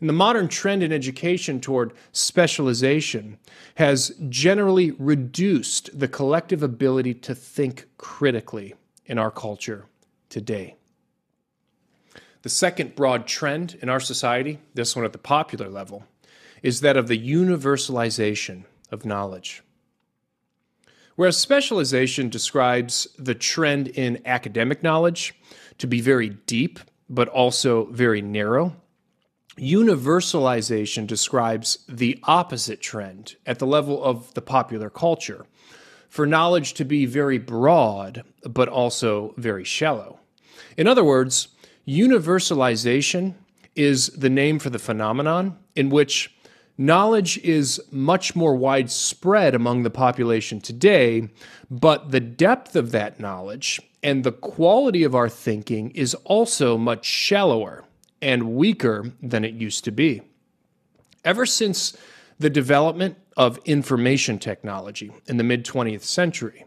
And 0.00 0.08
the 0.08 0.14
modern 0.14 0.48
trend 0.48 0.82
in 0.82 0.92
education 0.92 1.60
toward 1.60 1.92
specialization 2.12 3.38
has 3.76 4.14
generally 4.28 4.92
reduced 4.92 5.98
the 5.98 6.08
collective 6.08 6.62
ability 6.62 7.14
to 7.14 7.34
think 7.34 7.86
critically 7.98 8.74
in 9.06 9.18
our 9.18 9.30
culture 9.30 9.86
today. 10.28 10.76
The 12.42 12.48
second 12.48 12.94
broad 12.94 13.26
trend 13.26 13.78
in 13.80 13.88
our 13.88 14.00
society, 14.00 14.58
this 14.74 14.94
one 14.94 15.04
at 15.04 15.12
the 15.12 15.18
popular 15.18 15.68
level, 15.68 16.04
is 16.62 16.80
that 16.80 16.96
of 16.96 17.08
the 17.08 17.18
universalization 17.18 18.64
of 18.90 19.04
knowledge. 19.04 19.62
Whereas 21.16 21.36
specialization 21.36 22.28
describes 22.28 23.06
the 23.18 23.34
trend 23.34 23.88
in 23.88 24.20
academic 24.26 24.82
knowledge 24.82 25.34
to 25.78 25.86
be 25.86 26.00
very 26.00 26.30
deep, 26.30 26.80
but 27.08 27.28
also 27.28 27.86
very 27.86 28.20
narrow, 28.20 28.76
Universalization 29.58 31.06
describes 31.06 31.78
the 31.88 32.18
opposite 32.24 32.80
trend 32.80 33.36
at 33.46 33.58
the 33.58 33.66
level 33.66 34.02
of 34.02 34.34
the 34.34 34.42
popular 34.42 34.90
culture 34.90 35.46
for 36.08 36.26
knowledge 36.26 36.74
to 36.74 36.84
be 36.84 37.06
very 37.06 37.38
broad, 37.38 38.24
but 38.48 38.68
also 38.68 39.34
very 39.36 39.64
shallow. 39.64 40.18
In 40.76 40.86
other 40.86 41.04
words, 41.04 41.48
universalization 41.86 43.34
is 43.76 44.08
the 44.08 44.30
name 44.30 44.58
for 44.58 44.70
the 44.70 44.78
phenomenon 44.78 45.56
in 45.76 45.88
which 45.88 46.34
knowledge 46.76 47.38
is 47.38 47.80
much 47.90 48.34
more 48.34 48.56
widespread 48.56 49.54
among 49.54 49.82
the 49.82 49.90
population 49.90 50.60
today, 50.60 51.28
but 51.70 52.10
the 52.10 52.20
depth 52.20 52.74
of 52.74 52.90
that 52.90 53.20
knowledge 53.20 53.80
and 54.02 54.24
the 54.24 54.32
quality 54.32 55.04
of 55.04 55.14
our 55.14 55.28
thinking 55.28 55.90
is 55.92 56.14
also 56.24 56.76
much 56.76 57.04
shallower 57.04 57.84
and 58.24 58.56
weaker 58.56 59.12
than 59.22 59.44
it 59.44 59.52
used 59.52 59.84
to 59.84 59.92
be. 59.92 60.22
Ever 61.24 61.44
since 61.44 61.94
the 62.38 62.50
development 62.50 63.18
of 63.36 63.58
information 63.66 64.38
technology 64.38 65.12
in 65.26 65.36
the 65.36 65.44
mid 65.44 65.64
20th 65.64 66.02
century, 66.02 66.64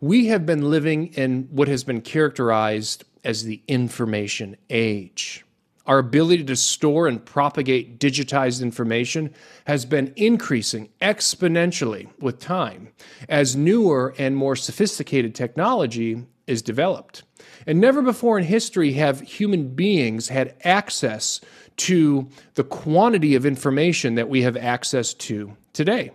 we 0.00 0.26
have 0.26 0.46
been 0.46 0.70
living 0.70 1.08
in 1.08 1.48
what 1.50 1.68
has 1.68 1.84
been 1.84 2.00
characterized 2.00 3.04
as 3.24 3.44
the 3.44 3.62
information 3.68 4.56
age. 4.70 5.44
Our 5.86 5.98
ability 5.98 6.44
to 6.44 6.56
store 6.56 7.06
and 7.06 7.24
propagate 7.24 8.00
digitized 8.00 8.62
information 8.62 9.34
has 9.66 9.84
been 9.84 10.14
increasing 10.16 10.88
exponentially 11.00 12.08
with 12.18 12.40
time 12.40 12.88
as 13.28 13.54
newer 13.54 14.14
and 14.18 14.34
more 14.34 14.56
sophisticated 14.56 15.34
technology 15.34 16.24
is 16.46 16.62
developed. 16.62 17.22
And 17.66 17.80
never 17.80 18.02
before 18.02 18.38
in 18.38 18.44
history 18.44 18.92
have 18.92 19.20
human 19.20 19.74
beings 19.74 20.28
had 20.28 20.54
access 20.64 21.40
to 21.78 22.28
the 22.54 22.64
quantity 22.64 23.34
of 23.34 23.44
information 23.44 24.14
that 24.14 24.28
we 24.28 24.42
have 24.42 24.56
access 24.56 25.12
to 25.14 25.56
today. 25.72 26.10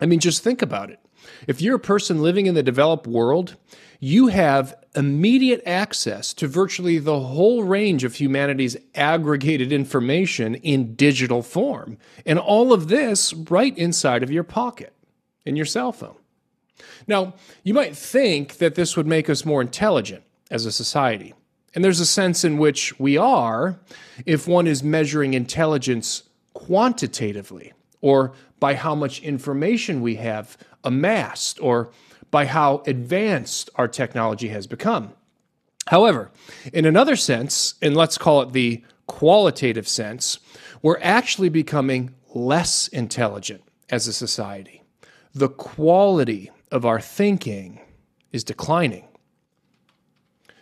I 0.00 0.06
mean, 0.06 0.20
just 0.20 0.42
think 0.42 0.62
about 0.62 0.90
it. 0.90 0.98
If 1.46 1.60
you're 1.60 1.76
a 1.76 1.80
person 1.80 2.22
living 2.22 2.46
in 2.46 2.54
the 2.54 2.62
developed 2.62 3.06
world, 3.06 3.56
you 3.98 4.28
have 4.28 4.74
immediate 4.94 5.62
access 5.66 6.34
to 6.34 6.46
virtually 6.46 6.98
the 6.98 7.20
whole 7.20 7.64
range 7.64 8.04
of 8.04 8.14
humanity's 8.14 8.76
aggregated 8.94 9.72
information 9.72 10.54
in 10.56 10.94
digital 10.94 11.42
form. 11.42 11.98
And 12.24 12.38
all 12.38 12.72
of 12.72 12.88
this 12.88 13.32
right 13.32 13.76
inside 13.76 14.22
of 14.22 14.30
your 14.30 14.44
pocket, 14.44 14.92
in 15.44 15.56
your 15.56 15.66
cell 15.66 15.92
phone. 15.92 16.16
Now, 17.06 17.34
you 17.62 17.74
might 17.74 17.96
think 17.96 18.58
that 18.58 18.74
this 18.74 18.96
would 18.96 19.06
make 19.06 19.30
us 19.30 19.44
more 19.44 19.60
intelligent 19.60 20.22
as 20.50 20.66
a 20.66 20.72
society. 20.72 21.34
And 21.74 21.84
there's 21.84 22.00
a 22.00 22.06
sense 22.06 22.44
in 22.44 22.58
which 22.58 22.98
we 22.98 23.16
are 23.16 23.78
if 24.24 24.48
one 24.48 24.66
is 24.66 24.82
measuring 24.82 25.34
intelligence 25.34 26.22
quantitatively 26.54 27.72
or 28.00 28.32
by 28.58 28.74
how 28.74 28.94
much 28.94 29.20
information 29.20 30.00
we 30.00 30.16
have 30.16 30.56
amassed 30.84 31.60
or 31.60 31.90
by 32.30 32.46
how 32.46 32.82
advanced 32.86 33.68
our 33.76 33.88
technology 33.88 34.48
has 34.48 34.66
become. 34.66 35.12
However, 35.88 36.30
in 36.72 36.84
another 36.84 37.14
sense, 37.14 37.74
and 37.82 37.96
let's 37.96 38.18
call 38.18 38.42
it 38.42 38.52
the 38.52 38.82
qualitative 39.06 39.86
sense, 39.86 40.38
we're 40.82 40.98
actually 41.00 41.48
becoming 41.48 42.14
less 42.34 42.88
intelligent 42.88 43.62
as 43.90 44.08
a 44.08 44.12
society. 44.12 44.82
The 45.34 45.48
quality 45.48 46.50
of 46.70 46.84
our 46.84 47.00
thinking 47.00 47.80
is 48.32 48.44
declining. 48.44 49.06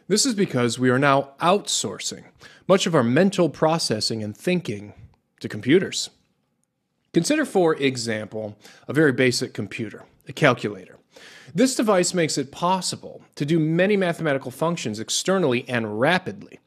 This 0.06 0.26
is 0.26 0.34
because 0.34 0.78
we 0.78 0.90
are 0.90 0.98
now 0.98 1.30
outsourcing 1.40 2.24
much 2.68 2.86
of 2.86 2.94
our 2.94 3.02
mental 3.02 3.48
processing 3.48 4.22
and 4.22 4.36
thinking 4.36 4.94
to 5.40 5.48
computers. 5.48 6.10
Consider, 7.12 7.44
for 7.44 7.74
example, 7.76 8.56
a 8.88 8.92
very 8.92 9.12
basic 9.12 9.54
computer, 9.54 10.04
a 10.28 10.32
calculator. 10.32 10.98
This 11.54 11.76
device 11.76 12.12
makes 12.14 12.38
it 12.38 12.50
possible 12.50 13.22
to 13.36 13.44
do 13.44 13.58
many 13.60 13.96
mathematical 13.96 14.50
functions 14.50 14.98
externally 14.98 15.64
and 15.68 16.00
rapidly. 16.00 16.58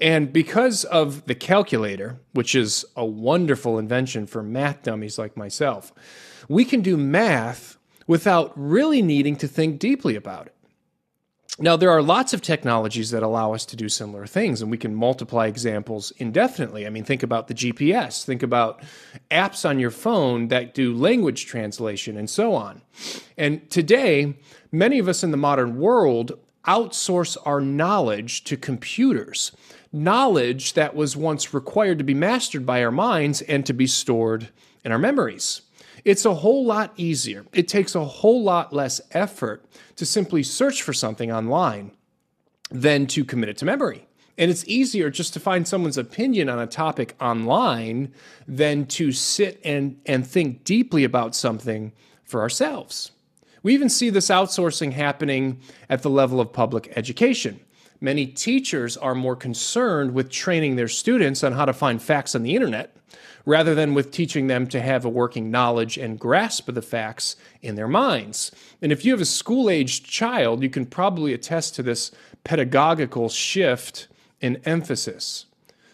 And 0.00 0.32
because 0.32 0.84
of 0.84 1.26
the 1.26 1.34
calculator, 1.34 2.18
which 2.32 2.54
is 2.54 2.86
a 2.96 3.04
wonderful 3.04 3.78
invention 3.78 4.26
for 4.26 4.42
math 4.42 4.82
dummies 4.82 5.18
like 5.18 5.36
myself, 5.36 5.92
we 6.48 6.64
can 6.64 6.80
do 6.80 6.96
math 6.96 7.76
without 8.10 8.50
really 8.56 9.00
needing 9.00 9.36
to 9.36 9.46
think 9.46 9.78
deeply 9.78 10.16
about 10.16 10.48
it. 10.48 10.54
Now, 11.60 11.76
there 11.76 11.90
are 11.90 12.02
lots 12.02 12.32
of 12.32 12.42
technologies 12.42 13.12
that 13.12 13.22
allow 13.22 13.54
us 13.54 13.64
to 13.66 13.76
do 13.76 13.88
similar 13.88 14.26
things, 14.26 14.60
and 14.60 14.68
we 14.68 14.78
can 14.78 14.96
multiply 14.96 15.46
examples 15.46 16.10
indefinitely. 16.16 16.88
I 16.88 16.90
mean, 16.90 17.04
think 17.04 17.22
about 17.22 17.46
the 17.46 17.54
GPS, 17.54 18.24
think 18.24 18.42
about 18.42 18.82
apps 19.30 19.68
on 19.68 19.78
your 19.78 19.92
phone 19.92 20.48
that 20.48 20.74
do 20.74 20.92
language 20.92 21.46
translation, 21.46 22.16
and 22.16 22.28
so 22.28 22.52
on. 22.52 22.82
And 23.38 23.70
today, 23.70 24.34
many 24.72 24.98
of 24.98 25.06
us 25.06 25.22
in 25.22 25.30
the 25.30 25.36
modern 25.36 25.78
world 25.78 26.32
outsource 26.66 27.36
our 27.46 27.60
knowledge 27.60 28.42
to 28.42 28.56
computers, 28.56 29.52
knowledge 29.92 30.72
that 30.72 30.96
was 30.96 31.16
once 31.16 31.54
required 31.54 31.98
to 31.98 32.04
be 32.04 32.14
mastered 32.14 32.66
by 32.66 32.82
our 32.82 32.90
minds 32.90 33.40
and 33.42 33.64
to 33.66 33.72
be 33.72 33.86
stored 33.86 34.48
in 34.84 34.90
our 34.90 34.98
memories. 34.98 35.62
It's 36.04 36.24
a 36.24 36.34
whole 36.34 36.64
lot 36.64 36.92
easier. 36.96 37.44
It 37.52 37.68
takes 37.68 37.94
a 37.94 38.04
whole 38.04 38.42
lot 38.42 38.72
less 38.72 39.00
effort 39.12 39.64
to 39.96 40.06
simply 40.06 40.42
search 40.42 40.82
for 40.82 40.92
something 40.92 41.30
online 41.30 41.92
than 42.70 43.06
to 43.08 43.24
commit 43.24 43.48
it 43.48 43.58
to 43.58 43.64
memory. 43.64 44.06
And 44.38 44.50
it's 44.50 44.66
easier 44.66 45.10
just 45.10 45.34
to 45.34 45.40
find 45.40 45.68
someone's 45.68 45.98
opinion 45.98 46.48
on 46.48 46.58
a 46.58 46.66
topic 46.66 47.14
online 47.20 48.14
than 48.48 48.86
to 48.86 49.12
sit 49.12 49.60
and, 49.64 50.00
and 50.06 50.26
think 50.26 50.64
deeply 50.64 51.04
about 51.04 51.34
something 51.34 51.92
for 52.24 52.40
ourselves. 52.40 53.10
We 53.62 53.74
even 53.74 53.90
see 53.90 54.08
this 54.08 54.28
outsourcing 54.28 54.92
happening 54.92 55.60
at 55.90 56.02
the 56.02 56.08
level 56.08 56.40
of 56.40 56.52
public 56.52 56.90
education. 56.96 57.60
Many 58.00 58.26
teachers 58.26 58.96
are 58.96 59.14
more 59.14 59.36
concerned 59.36 60.14
with 60.14 60.30
training 60.30 60.76
their 60.76 60.88
students 60.88 61.44
on 61.44 61.52
how 61.52 61.66
to 61.66 61.74
find 61.74 62.00
facts 62.00 62.34
on 62.34 62.42
the 62.42 62.54
internet 62.54 62.96
rather 63.44 63.74
than 63.74 63.94
with 63.94 64.10
teaching 64.10 64.46
them 64.46 64.66
to 64.68 64.80
have 64.80 65.04
a 65.04 65.08
working 65.08 65.50
knowledge 65.50 65.96
and 65.96 66.18
grasp 66.18 66.68
of 66.68 66.74
the 66.74 66.82
facts 66.82 67.36
in 67.62 67.74
their 67.74 67.88
minds. 67.88 68.52
And 68.82 68.92
if 68.92 69.04
you 69.04 69.12
have 69.12 69.20
a 69.20 69.26
school 69.26 69.70
aged 69.70 70.04
child, 70.04 70.62
you 70.62 70.70
can 70.70 70.86
probably 70.86 71.32
attest 71.32 71.74
to 71.76 71.82
this 71.82 72.10
pedagogical 72.44 73.28
shift 73.28 74.08
in 74.40 74.60
emphasis. 74.64 75.46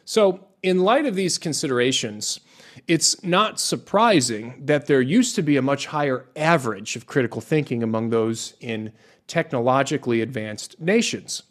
So, 0.05 0.47
in 0.63 0.81
light 0.81 1.07
of 1.07 1.15
these 1.15 1.39
considerations, 1.39 2.41
it's 2.89 3.23
not 3.23 3.61
surprising 3.61 4.63
that 4.65 4.87
there 4.87 5.01
used 5.01 5.35
to 5.37 5.43
be 5.43 5.57
a 5.57 5.63
much 5.63 5.87
higher 5.87 6.27
average 6.35 6.97
of 6.97 7.07
critical 7.07 7.41
thinking 7.41 7.83
among 7.83 8.11
those 8.11 8.55
in 8.61 8.93
technologically 9.27 10.21
advanced 10.21 10.81
nations. 10.81 11.43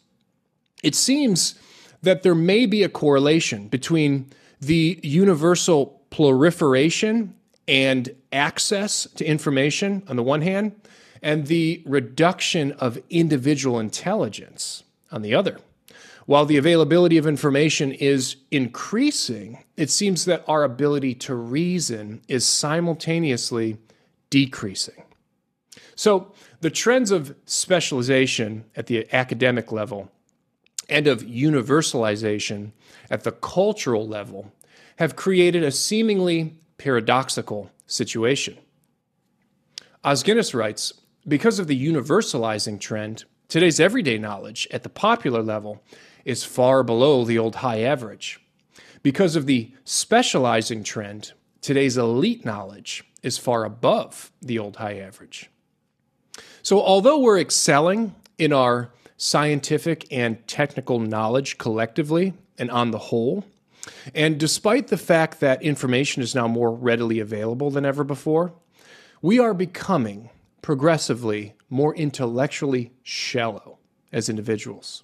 It 0.82 0.94
seems 0.94 1.58
that 2.02 2.22
there 2.22 2.34
may 2.34 2.66
be 2.66 2.82
a 2.82 2.88
correlation 2.88 3.68
between 3.68 4.30
the 4.60 4.98
universal 5.02 6.00
proliferation 6.10 7.34
and 7.68 8.14
access 8.32 9.04
to 9.16 9.24
information 9.24 10.02
on 10.08 10.16
the 10.16 10.22
one 10.22 10.42
hand, 10.42 10.72
and 11.22 11.46
the 11.46 11.82
reduction 11.86 12.72
of 12.72 12.98
individual 13.10 13.80
intelligence 13.80 14.84
on 15.10 15.22
the 15.22 15.34
other. 15.34 15.58
While 16.26 16.44
the 16.44 16.56
availability 16.56 17.18
of 17.18 17.26
information 17.26 17.92
is 17.92 18.36
increasing, 18.50 19.64
it 19.76 19.90
seems 19.90 20.24
that 20.24 20.44
our 20.48 20.64
ability 20.64 21.14
to 21.14 21.34
reason 21.34 22.20
is 22.28 22.46
simultaneously 22.46 23.78
decreasing. 24.28 25.04
So, 25.94 26.32
the 26.60 26.70
trends 26.70 27.10
of 27.10 27.34
specialization 27.44 28.64
at 28.74 28.86
the 28.86 29.06
academic 29.14 29.70
level 29.70 30.10
and 30.88 31.06
of 31.06 31.22
universalization 31.22 32.72
at 33.10 33.24
the 33.24 33.32
cultural 33.32 34.06
level 34.06 34.52
have 34.96 35.16
created 35.16 35.62
a 35.62 35.70
seemingly 35.70 36.54
paradoxical 36.78 37.70
situation. 37.86 38.56
Os 40.04 40.22
Guinness 40.22 40.54
writes 40.54 40.92
Because 41.26 41.58
of 41.58 41.66
the 41.66 41.86
universalizing 41.92 42.80
trend, 42.80 43.24
today's 43.48 43.80
everyday 43.80 44.18
knowledge 44.18 44.68
at 44.70 44.82
the 44.82 44.88
popular 44.88 45.42
level 45.42 45.82
is 46.24 46.44
far 46.44 46.82
below 46.82 47.24
the 47.24 47.38
old 47.38 47.56
high 47.56 47.80
average. 47.80 48.40
Because 49.02 49.36
of 49.36 49.46
the 49.46 49.72
specializing 49.84 50.82
trend, 50.82 51.32
today's 51.60 51.96
elite 51.96 52.44
knowledge 52.44 53.04
is 53.22 53.38
far 53.38 53.64
above 53.64 54.32
the 54.40 54.58
old 54.58 54.76
high 54.76 54.98
average. 54.98 55.50
So, 56.62 56.80
although 56.82 57.18
we're 57.20 57.38
excelling 57.38 58.14
in 58.38 58.52
our 58.52 58.90
scientific 59.16 60.06
and 60.10 60.46
technical 60.46 60.98
knowledge 60.98 61.58
collectively 61.58 62.34
and 62.58 62.70
on 62.70 62.90
the 62.90 62.98
whole. 62.98 63.44
And 64.14 64.38
despite 64.38 64.88
the 64.88 64.98
fact 64.98 65.40
that 65.40 65.62
information 65.62 66.22
is 66.22 66.34
now 66.34 66.48
more 66.48 66.72
readily 66.72 67.20
available 67.20 67.70
than 67.70 67.84
ever 67.84 68.04
before, 68.04 68.52
we 69.22 69.38
are 69.38 69.54
becoming 69.54 70.30
progressively 70.62 71.54
more 71.70 71.94
intellectually 71.94 72.92
shallow 73.02 73.78
as 74.12 74.28
individuals. 74.28 75.02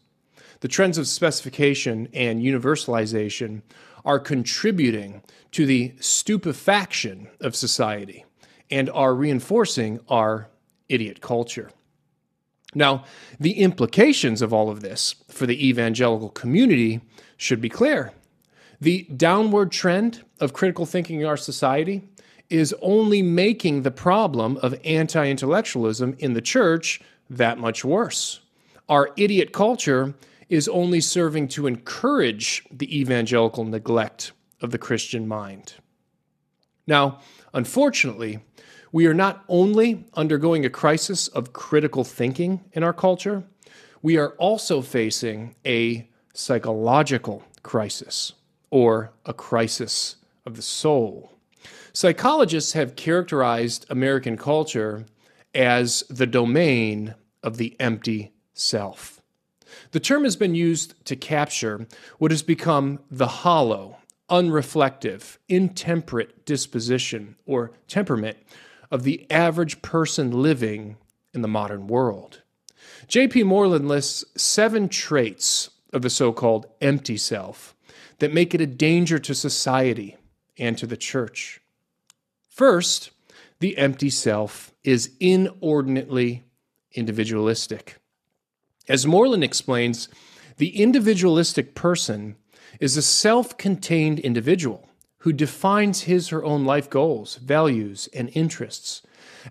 The 0.61 0.69
trends 0.69 0.99
of 0.99 1.09
specification 1.09 2.09
and 2.13 2.41
universalization 2.41 3.63
are 4.05 4.19
contributing 4.19 5.23
to 5.53 5.67
the 5.67 5.95
stupefaction 6.01 7.29
of 7.41 7.55
society 7.55 8.25
and 8.71 8.89
are 8.91 9.15
reinforcing 9.15 10.01
our 10.09 10.49
idiot 10.89 11.21
culture. 11.21 11.71
Now, 12.75 13.05
the 13.39 13.53
implications 13.53 14.41
of 14.41 14.53
all 14.53 14.71
of 14.71 14.81
this 14.81 15.15
for 15.29 15.47
the 15.47 15.69
evangelical 15.69 16.31
community 16.31 17.01
should 17.37 17.61
be 17.61 17.69
clear. 17.69 18.13
The 18.81 19.07
downward 19.17 19.71
trend 19.71 20.25
of 20.41 20.53
critical 20.53 20.87
thinking 20.87 21.21
in 21.21 21.27
our 21.27 21.37
society 21.37 22.03
is 22.49 22.75
only 22.83 23.23
making 23.23 23.83
the 23.83 23.91
problem 23.91 24.57
of 24.59 24.75
anti 24.85 25.29
intellectualism 25.29 26.17
in 26.19 26.33
the 26.33 26.41
church 26.41 27.01
that 27.31 27.59
much 27.59 27.85
worse. 27.85 28.41
Our 28.89 29.11
idiot 29.17 29.53
culture 29.53 30.15
is 30.49 30.69
only 30.69 31.01
serving 31.01 31.49
to 31.49 31.67
encourage 31.67 32.63
the 32.71 33.01
evangelical 33.01 33.65
neglect 33.65 34.33
of 34.61 34.71
the 34.71 34.79
Christian 34.79 35.27
mind. 35.27 35.75
Now, 36.87 37.21
unfortunately, 37.55 38.41
we 38.93 39.07
are 39.07 39.15
not 39.15 39.43
only 39.49 40.05
undergoing 40.15 40.67
a 40.67 40.71
crisis 40.71 41.27
of 41.29 41.55
critical 41.55 42.05
thinking 42.05 42.61
in 42.75 42.85
our 42.85 42.93
culture, 42.93 43.43
we 44.03 44.19
are 44.19 44.31
also 44.33 44.83
facing 44.83 45.55
a 45.65 46.07
psychological 46.35 47.43
crisis 47.63 48.33
or 48.71 49.11
a 49.25 49.33
crisis 49.33 50.17
of 50.45 50.57
the 50.57 50.63
soul. 50.63 51.33
Psychologists 51.95 52.73
have 52.73 52.97
characterized 52.97 53.87
American 53.89 54.37
culture 54.37 55.07
as 55.55 56.05
the 56.09 56.27
domain 56.27 57.15
of 57.43 57.57
the 57.57 57.77
empty 57.81 58.33
self. 58.55 59.21
The 59.93 60.01
term 60.01 60.25
has 60.25 60.37
been 60.37 60.55
used 60.55 61.03
to 61.07 61.17
capture 61.17 61.87
what 62.19 62.31
has 62.31 62.43
become 62.43 63.01
the 63.11 63.27
hollow, 63.27 63.99
unreflective, 64.31 65.39
intemperate 65.49 66.45
disposition 66.45 67.37
or 67.47 67.73
temperament 67.89 68.39
of 68.93 69.05
the 69.05 69.27
average 69.31 69.81
person 69.81 70.31
living 70.31 70.99
in 71.33 71.41
the 71.41 71.49
modern 71.49 71.87
world. 71.87 72.43
J.P. 73.09 73.43
Moreland 73.43 73.89
lists 73.89 74.23
seven 74.37 74.89
traits 74.89 75.71
of 75.95 76.03
the 76.03 76.11
so 76.11 76.31
called 76.31 76.67
empty 76.83 77.17
self 77.17 77.75
that 78.19 78.35
make 78.35 78.55
it 78.55 78.61
a 78.61 78.67
danger 78.67 79.19
to 79.19 79.35
society 79.35 80.19
and 80.59 80.77
to 80.77 80.87
the 80.87 80.97
church. 80.97 81.61
First, 82.51 83.11
the 83.61 83.79
empty 83.79 84.11
self 84.11 84.75
is 84.85 85.13
inordinately 85.19 86.45
individualistic. 86.93 87.97
As 88.89 89.07
Moreland 89.07 89.43
explains, 89.43 90.09
the 90.59 90.81
individualistic 90.81 91.75
person 91.75 92.37
is 92.79 92.99
a 92.99 93.03
self 93.03 93.57
contained 93.57 94.19
individual 94.21 94.87
who 95.23 95.33
defines 95.33 96.03
his 96.03 96.33
or 96.33 96.41
her 96.41 96.45
own 96.45 96.65
life 96.65 96.91
goals, 96.91 97.37
values, 97.37 98.09
and 98.13 98.29
interests, 98.35 99.03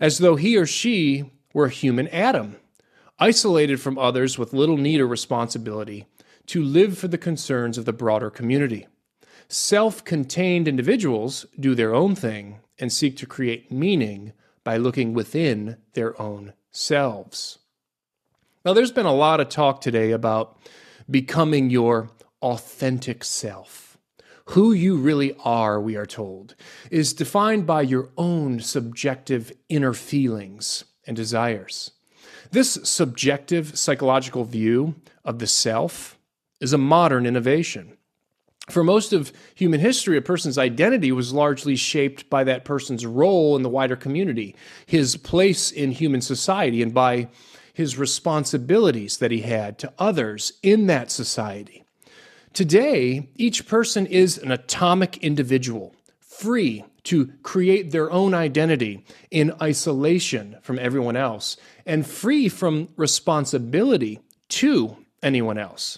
as 0.02 0.18
though 0.18 0.36
he 0.36 0.58
or 0.58 0.66
she 0.66 1.32
were 1.54 1.66
a 1.66 1.70
human 1.70 2.10
atom, 2.10 2.58
isolated 3.20 3.80
from 3.80 3.98
others 3.98 4.38
with 4.38 4.52
little 4.52 4.76
need 4.76 5.00
or 5.00 5.08
responsibility 5.08 6.06
to 6.46 6.62
live 6.62 6.98
for 6.98 7.08
the 7.08 7.18
concerns 7.18 7.78
of 7.78 7.86
the 7.86 7.94
broader 7.94 8.30
community. 8.30 8.86
Self 9.48 10.04
contained 10.04 10.68
individuals 10.68 11.46
do 11.58 11.74
their 11.74 11.96
own 11.96 12.16
thing 12.16 12.60
and 12.78 12.92
seek 12.92 13.16
to 13.18 13.26
create 13.26 13.72
meaning 13.72 14.34
by 14.66 14.76
looking 14.76 15.14
within 15.14 15.78
their 15.94 16.20
own 16.22 16.52
selves. 16.72 17.60
Now, 18.66 18.74
there's 18.74 18.92
been 18.92 19.06
a 19.06 19.14
lot 19.14 19.40
of 19.40 19.48
talk 19.48 19.80
today 19.80 20.12
about 20.12 20.58
becoming 21.10 21.70
your 21.70 22.10
authentic 22.42 23.24
self. 23.24 23.91
Who 24.46 24.74
you 24.74 24.98
really 24.98 25.36
are, 25.44 25.80
we 25.80 25.96
are 25.96 26.06
told, 26.06 26.56
is 26.90 27.14
defined 27.14 27.66
by 27.66 27.84
your 27.84 28.10
own 28.18 28.60
subjective 28.60 29.52
inner 29.70 29.94
feelings 29.94 30.86
and 31.06 31.16
desires. 31.16 31.92
This 32.52 32.80
subjective 32.84 33.78
psychological 33.78 34.44
view 34.44 34.96
of 35.24 35.40
the 35.40 35.48
self 35.48 36.18
is 36.60 36.74
a 36.74 36.78
modern 36.78 37.26
innovation. 37.26 37.98
For 38.70 38.84
most 38.84 39.12
of 39.12 39.34
human 39.56 39.80
history, 39.80 40.18
a 40.18 40.22
person's 40.22 40.58
identity 40.58 41.12
was 41.12 41.34
largely 41.34 41.76
shaped 41.76 42.30
by 42.30 42.44
that 42.44 42.64
person's 42.64 43.06
role 43.06 43.56
in 43.56 43.64
the 43.64 43.70
wider 43.70 43.96
community, 43.96 44.56
his 44.86 45.18
place 45.18 45.72
in 45.72 45.92
human 45.92 46.22
society, 46.22 46.82
and 46.82 46.94
by 46.94 47.30
his 47.74 47.98
responsibilities 47.98 49.18
that 49.18 49.32
he 49.32 49.42
had 49.42 49.80
to 49.80 49.94
others 49.98 50.54
in 50.62 50.88
that 50.88 51.10
society. 51.10 51.81
Today, 52.54 53.30
each 53.38 53.66
person 53.66 54.06
is 54.06 54.38
an 54.38 54.52
atomic 54.52 55.18
individual, 55.20 55.96
free 56.20 56.84
to 57.04 57.28
create 57.44 57.92
their 57.92 58.12
own 58.12 58.34
identity 58.34 59.06
in 59.32 59.54
isolation 59.62 60.58
from 60.62 60.78
everyone 60.78 61.16
else, 61.16 61.56
and 61.86 62.06
free 62.06 62.50
from 62.50 62.90
responsibility 62.98 64.20
to 64.50 64.98
anyone 65.24 65.58
else. 65.58 65.98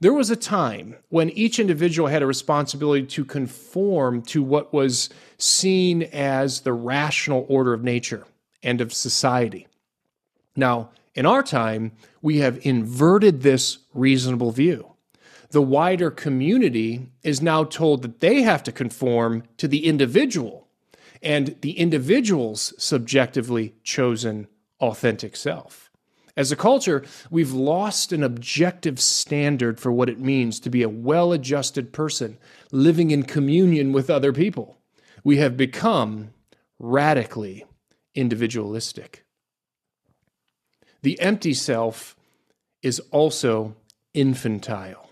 There 0.00 0.12
was 0.12 0.30
a 0.30 0.36
time 0.36 0.96
when 1.08 1.30
each 1.30 1.58
individual 1.58 2.08
had 2.08 2.22
a 2.22 2.26
responsibility 2.26 3.06
to 3.06 3.24
conform 3.24 4.20
to 4.22 4.42
what 4.42 4.74
was 4.74 5.08
seen 5.38 6.02
as 6.04 6.60
the 6.60 6.74
rational 6.74 7.46
order 7.48 7.72
of 7.72 7.82
nature 7.82 8.26
and 8.62 8.82
of 8.82 8.92
society. 8.92 9.66
Now, 10.54 10.90
in 11.14 11.24
our 11.24 11.42
time, 11.42 11.92
we 12.20 12.38
have 12.38 12.64
inverted 12.66 13.40
this 13.40 13.78
reasonable 13.94 14.52
view. 14.52 14.90
The 15.50 15.62
wider 15.62 16.10
community 16.10 17.08
is 17.22 17.42
now 17.42 17.64
told 17.64 18.02
that 18.02 18.20
they 18.20 18.42
have 18.42 18.62
to 18.64 18.72
conform 18.72 19.42
to 19.56 19.66
the 19.66 19.84
individual 19.86 20.68
and 21.22 21.56
the 21.60 21.72
individual's 21.72 22.72
subjectively 22.78 23.74
chosen 23.82 24.46
authentic 24.80 25.36
self. 25.36 25.90
As 26.36 26.52
a 26.52 26.56
culture, 26.56 27.04
we've 27.30 27.52
lost 27.52 28.12
an 28.12 28.22
objective 28.22 29.00
standard 29.00 29.80
for 29.80 29.92
what 29.92 30.08
it 30.08 30.20
means 30.20 30.60
to 30.60 30.70
be 30.70 30.82
a 30.82 30.88
well 30.88 31.32
adjusted 31.32 31.92
person 31.92 32.38
living 32.70 33.10
in 33.10 33.24
communion 33.24 33.92
with 33.92 34.08
other 34.08 34.32
people. 34.32 34.78
We 35.24 35.38
have 35.38 35.56
become 35.56 36.30
radically 36.78 37.66
individualistic. 38.14 39.24
The 41.02 41.20
empty 41.20 41.54
self 41.54 42.16
is 42.82 43.00
also 43.10 43.74
infantile. 44.14 45.09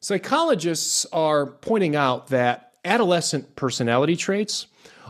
Psychologists 0.00 1.06
are 1.12 1.46
pointing 1.46 1.96
out 1.96 2.28
that 2.28 2.74
adolescent 2.84 3.56
personality 3.56 4.16
traits 4.16 4.66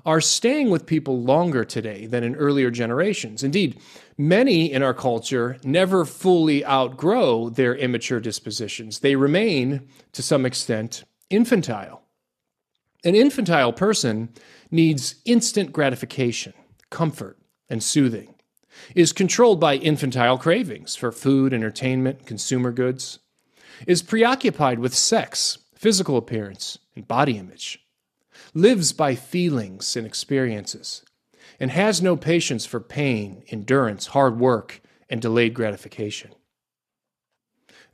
are 0.07 0.21
staying 0.21 0.71
with 0.71 0.87
people 0.87 1.23
longer 1.23 1.65
today 1.65 2.07
than 2.07 2.25
in 2.25 2.35
earlier 2.37 2.71
generations. 2.71 3.43
Indeed, 3.43 3.79
many 4.17 4.73
in 4.73 4.83
our 4.83 4.95
culture 4.95 5.59
never 5.63 6.05
fully 6.05 6.65
outgrow 6.65 7.51
their 7.51 7.75
immature 7.77 8.21
dispositions. 8.21 9.01
They 9.01 9.17
remain, 9.17 9.87
to 10.13 10.23
some 10.23 10.47
extent, 10.47 11.05
infantile. 11.29 12.03
An 13.05 13.15
infantile 13.15 13.73
person 13.73 14.31
needs 14.71 15.17
instant 15.25 15.73
gratification, 15.73 16.55
comfort, 16.91 17.39
and 17.69 17.83
soothing, 17.83 18.35
is 18.95 19.13
controlled 19.13 19.61
by 19.61 19.77
infantile 19.77 20.39
cravings 20.39 20.97
for 20.97 21.13
food, 21.13 21.53
entertainment, 21.53 22.25
consumer 22.27 22.73
goods, 22.73 23.19
is 23.87 24.03
preoccupied 24.03 24.79
with 24.79 24.95
sex, 24.95 25.59
physical 25.75 26.17
appearance, 26.17 26.79
and 26.95 27.07
body 27.07 27.37
image 27.37 27.81
lives 28.55 28.93
by 28.93 29.15
feelings 29.15 29.97
and 29.97 30.07
experiences, 30.07 31.03
and 31.61 31.71
has 31.71 32.03
no 32.03 32.17
patience 32.17 32.65
for 32.65 32.81
pain, 32.81 33.43
endurance, 33.49 34.09
hard 34.09 34.39
work, 34.39 34.81
and 35.09 35.21
delayed 35.21 35.55
gratification. 35.55 36.31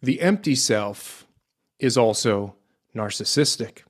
The 0.02 0.20
empty 0.20 0.54
self 0.54 1.26
is 1.78 1.96
also 1.96 2.56
narcissistic. 2.94 3.82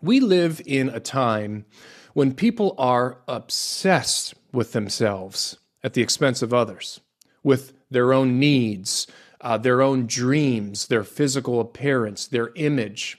We 0.00 0.20
live 0.20 0.60
in 0.64 0.88
a 0.88 1.00
time 1.00 1.64
when 2.12 2.34
people 2.34 2.74
are 2.78 3.18
obsessed 3.26 4.34
with 4.52 4.72
themselves 4.72 5.58
at 5.82 5.94
the 5.94 6.02
expense 6.02 6.42
of 6.42 6.54
others, 6.54 7.00
with 7.42 7.72
their 7.90 8.12
own 8.12 8.38
needs, 8.38 9.06
uh, 9.40 9.58
their 9.58 9.82
own 9.82 10.06
dreams, 10.06 10.86
their 10.88 11.04
physical 11.04 11.60
appearance, 11.60 12.26
their 12.26 12.50
image, 12.54 13.18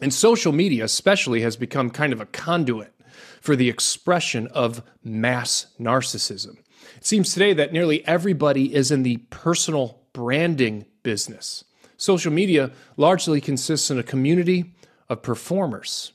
and 0.00 0.12
social 0.12 0.52
media, 0.52 0.84
especially, 0.84 1.42
has 1.42 1.56
become 1.56 1.90
kind 1.90 2.12
of 2.12 2.20
a 2.20 2.26
conduit 2.26 2.92
for 3.40 3.56
the 3.56 3.68
expression 3.68 4.46
of 4.48 4.82
mass 5.04 5.66
narcissism. 5.78 6.58
It 6.96 7.06
seems 7.06 7.32
today 7.32 7.52
that 7.54 7.72
nearly 7.72 8.06
everybody 8.06 8.74
is 8.74 8.90
in 8.90 9.02
the 9.02 9.18
personal 9.30 10.00
branding 10.12 10.86
business. 11.02 11.64
Social 11.96 12.32
media 12.32 12.72
largely 12.96 13.40
consists 13.40 13.90
in 13.90 13.98
a 13.98 14.02
community 14.02 14.74
of 15.08 15.22
performers. 15.22 16.12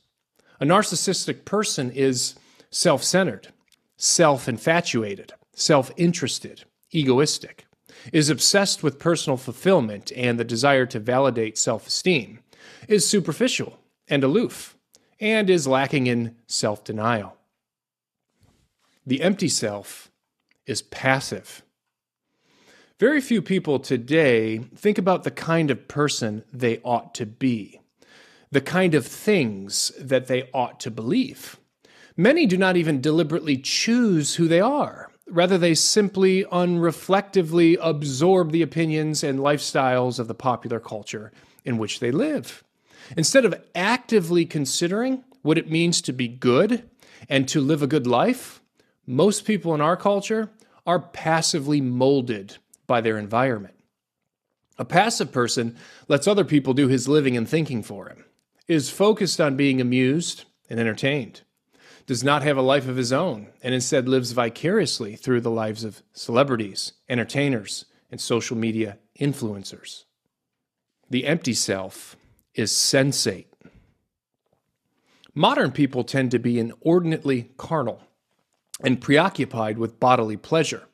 A 0.59 0.65
narcissistic 0.65 1.45
person 1.45 1.91
is 1.91 2.35
self 2.71 3.03
centered, 3.03 3.49
self 3.95 4.49
infatuated, 4.49 5.33
self 5.53 5.91
interested, 5.95 6.63
egoistic, 6.91 7.66
is 8.13 8.29
obsessed 8.29 8.83
with 8.83 8.99
personal 8.99 9.37
fulfillment 9.37 10.11
and 10.15 10.39
the 10.39 10.43
desire 10.43 10.85
to 10.87 10.99
validate 10.99 11.57
self 11.57 11.87
esteem 11.87 12.39
is 12.87 13.07
superficial 13.07 13.79
and 14.07 14.23
aloof, 14.23 14.77
and 15.19 15.49
is 15.49 15.67
lacking 15.67 16.07
in 16.07 16.35
self 16.47 16.83
denial. 16.83 17.35
The 19.05 19.21
empty 19.21 19.47
self 19.47 20.11
is 20.65 20.81
passive. 20.81 21.63
Very 22.99 23.21
few 23.21 23.41
people 23.41 23.79
today 23.79 24.57
think 24.57 24.97
about 24.97 25.23
the 25.23 25.31
kind 25.31 25.69
of 25.69 25.87
person 25.87 26.43
they 26.51 26.79
ought 26.83 27.13
to 27.15 27.25
be, 27.25 27.79
the 28.51 28.61
kind 28.61 28.95
of 28.95 29.05
things 29.05 29.91
that 29.99 30.27
they 30.27 30.49
ought 30.53 30.79
to 30.79 30.91
believe. 30.91 31.57
Many 32.15 32.47
do 32.47 32.57
not 32.57 32.75
even 32.75 32.99
deliberately 32.99 33.57
choose 33.57 34.35
who 34.35 34.47
they 34.47 34.59
are. 34.59 35.11
Rather, 35.29 35.57
they 35.57 35.75
simply 35.75 36.45
unreflectively 36.45 37.77
absorb 37.81 38.51
the 38.51 38.61
opinions 38.61 39.23
and 39.23 39.39
lifestyles 39.39 40.19
of 40.19 40.27
the 40.27 40.33
popular 40.33 40.79
culture 40.79 41.31
in 41.65 41.77
which 41.77 41.99
they 41.99 42.11
live. 42.11 42.63
Instead 43.15 43.45
of 43.45 43.61
actively 43.75 44.45
considering 44.45 45.23
what 45.41 45.57
it 45.57 45.69
means 45.69 46.01
to 46.01 46.13
be 46.13 46.27
good 46.27 46.89
and 47.29 47.47
to 47.47 47.61
live 47.61 47.81
a 47.81 47.87
good 47.87 48.07
life, 48.07 48.61
most 49.05 49.45
people 49.45 49.73
in 49.73 49.81
our 49.81 49.97
culture 49.97 50.49
are 50.85 50.99
passively 50.99 51.81
molded 51.81 52.57
by 52.85 53.01
their 53.01 53.17
environment. 53.17 53.73
A 54.77 54.85
passive 54.85 55.31
person 55.31 55.75
lets 56.07 56.27
other 56.27 56.45
people 56.45 56.73
do 56.73 56.87
his 56.87 57.07
living 57.07 57.35
and 57.35 57.47
thinking 57.47 57.83
for 57.83 58.09
him, 58.09 58.25
is 58.67 58.89
focused 58.89 59.41
on 59.41 59.57
being 59.57 59.81
amused 59.81 60.45
and 60.69 60.79
entertained, 60.79 61.41
does 62.07 62.23
not 62.23 62.41
have 62.41 62.57
a 62.57 62.61
life 62.61 62.87
of 62.87 62.95
his 62.95 63.11
own, 63.11 63.47
and 63.61 63.73
instead 63.73 64.07
lives 64.07 64.31
vicariously 64.31 65.15
through 65.15 65.41
the 65.41 65.51
lives 65.51 65.83
of 65.83 66.01
celebrities, 66.13 66.93
entertainers, 67.09 67.85
and 68.09 68.19
social 68.19 68.57
media 68.57 68.97
influencers. 69.19 70.05
The 71.09 71.25
empty 71.25 71.53
self 71.53 72.15
is 72.55 72.71
sensate. 72.71 73.47
Modern 75.35 75.71
people 75.71 76.03
tend 76.03 76.31
to 76.31 76.39
be 76.39 76.59
inordinately 76.59 77.51
carnal 77.57 78.01
and 78.81 79.01
preoccupied 79.01 79.77
with 79.77 79.99
bodily 79.99 80.37
pleasure. 80.37 80.87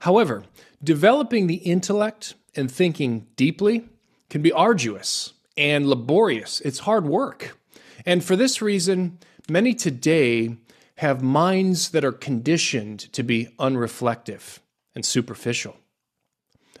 However, 0.00 0.44
developing 0.82 1.46
the 1.46 1.56
intellect 1.56 2.34
and 2.54 2.70
thinking 2.70 3.26
deeply 3.36 3.88
can 4.30 4.40
be 4.40 4.52
arduous 4.52 5.34
and 5.56 5.88
laborious. 5.88 6.60
It's 6.60 6.80
hard 6.80 7.06
work. 7.06 7.58
And 8.06 8.22
for 8.22 8.36
this 8.36 8.62
reason, 8.62 9.18
many 9.48 9.74
today 9.74 10.56
have 10.96 11.22
minds 11.22 11.90
that 11.90 12.04
are 12.04 12.12
conditioned 12.12 13.00
to 13.12 13.22
be 13.22 13.48
unreflective 13.58 14.58
and 14.94 15.04
superficial. 15.04 15.76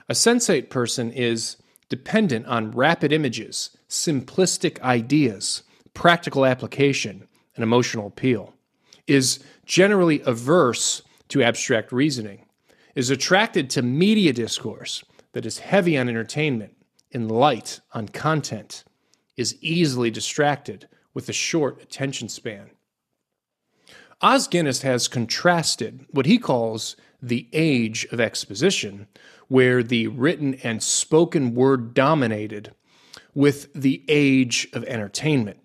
A 0.08 0.14
sensate 0.14 0.70
person 0.70 1.10
is 1.10 1.56
dependent 1.88 2.46
on 2.46 2.70
rapid 2.70 3.12
images, 3.12 3.70
simplistic 3.88 4.80
ideas, 4.80 5.62
practical 5.94 6.46
application, 6.46 7.26
and 7.56 7.62
emotional 7.62 8.06
appeal, 8.06 8.54
is 9.06 9.42
generally 9.64 10.20
averse 10.22 11.02
to 11.28 11.42
abstract 11.42 11.92
reasoning, 11.92 12.46
is 12.94 13.10
attracted 13.10 13.70
to 13.70 13.82
media 13.82 14.32
discourse 14.32 15.04
that 15.32 15.46
is 15.46 15.58
heavy 15.58 15.96
on 15.98 16.08
entertainment 16.08 16.76
and 17.12 17.30
light 17.30 17.80
on 17.92 18.08
content, 18.08 18.84
is 19.36 19.56
easily 19.60 20.10
distracted 20.10 20.88
with 21.14 21.28
a 21.28 21.32
short 21.32 21.80
attention 21.80 22.28
span. 22.28 22.70
Os 24.20 24.46
Guinness 24.46 24.82
has 24.82 25.08
contrasted 25.08 26.06
what 26.10 26.26
he 26.26 26.38
calls 26.38 26.96
the 27.22 27.48
age 27.52 28.06
of 28.12 28.20
exposition, 28.20 29.06
where 29.48 29.82
the 29.82 30.08
written 30.08 30.54
and 30.62 30.82
spoken 30.82 31.54
word 31.54 31.94
dominated, 31.94 32.74
with 33.34 33.72
the 33.74 34.04
age 34.08 34.68
of 34.72 34.84
entertainment, 34.84 35.58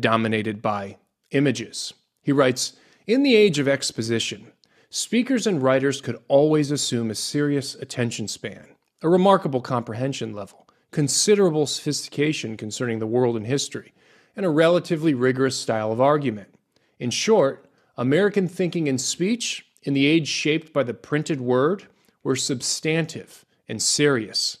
dominated 0.00 0.60
by 0.60 0.96
images. 1.30 1.92
He 2.22 2.32
writes 2.32 2.74
In 3.06 3.22
the 3.22 3.36
age 3.36 3.58
of 3.58 3.68
exposition, 3.68 4.52
speakers 4.90 5.46
and 5.46 5.62
writers 5.62 6.00
could 6.00 6.20
always 6.28 6.70
assume 6.70 7.10
a 7.10 7.14
serious 7.14 7.74
attention 7.74 8.28
span, 8.28 8.66
a 9.02 9.08
remarkable 9.08 9.60
comprehension 9.60 10.32
level, 10.32 10.68
considerable 10.90 11.66
sophistication 11.66 12.56
concerning 12.56 12.98
the 12.98 13.06
world 13.06 13.36
and 13.36 13.46
history, 13.46 13.92
and 14.36 14.44
a 14.44 14.50
relatively 14.50 15.14
rigorous 15.14 15.58
style 15.58 15.90
of 15.90 16.00
argument. 16.00 16.54
In 16.98 17.10
short, 17.10 17.66
American 17.96 18.46
thinking 18.46 18.88
and 18.88 19.00
speech, 19.00 19.66
in 19.82 19.94
the 19.94 20.06
age 20.06 20.28
shaped 20.28 20.72
by 20.72 20.82
the 20.82 20.94
printed 20.94 21.40
word, 21.40 21.84
were 22.22 22.36
substantive 22.36 23.46
and 23.68 23.82
serious. 23.82 24.58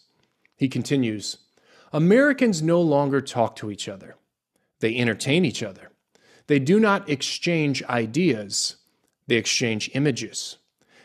He 0.56 0.68
continues 0.68 1.38
Americans 1.92 2.62
no 2.62 2.80
longer 2.80 3.20
talk 3.20 3.56
to 3.56 3.70
each 3.70 3.88
other, 3.88 4.16
they 4.80 4.96
entertain 4.96 5.44
each 5.44 5.62
other. 5.62 5.90
They 6.46 6.58
do 6.58 6.78
not 6.78 7.08
exchange 7.08 7.82
ideas, 7.84 8.76
they 9.26 9.36
exchange 9.36 9.90
images. 9.94 10.58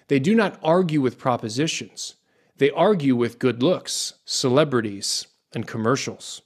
They 0.08 0.20
do 0.20 0.36
not 0.36 0.60
argue 0.62 1.02
with 1.02 1.18
propositions, 1.18 2.16
they 2.58 2.70
argue 2.72 3.16
with 3.16 3.40
good 3.40 3.64
looks, 3.64 4.14
celebrities, 4.26 5.28
and 5.54 5.68
commercials. 5.68 6.42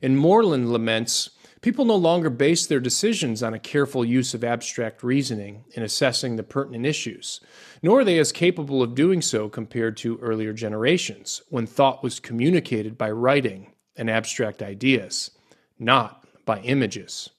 In 0.00 0.16
Moreland 0.16 0.72
laments, 0.72 1.30
people 1.60 1.84
no 1.84 1.96
longer 1.96 2.30
base 2.30 2.66
their 2.66 2.80
decisions 2.80 3.42
on 3.42 3.54
a 3.54 3.58
careful 3.58 4.04
use 4.04 4.34
of 4.34 4.44
abstract 4.44 5.02
reasoning 5.02 5.64
in 5.72 5.82
assessing 5.82 6.36
the 6.36 6.42
pertinent 6.42 6.86
issues, 6.86 7.40
nor 7.82 8.00
are 8.00 8.04
they 8.04 8.18
as 8.18 8.32
capable 8.32 8.82
of 8.82 8.94
doing 8.94 9.20
so 9.20 9.48
compared 9.48 9.96
to 9.98 10.18
earlier 10.18 10.52
generations, 10.52 11.42
when 11.48 11.66
thought 11.66 12.02
was 12.02 12.20
communicated 12.20 12.96
by 12.96 13.10
writing 13.10 13.72
and 13.96 14.08
abstract 14.08 14.62
ideas, 14.62 15.32
not 15.78 16.24
by 16.44 16.60
images. 16.60 17.30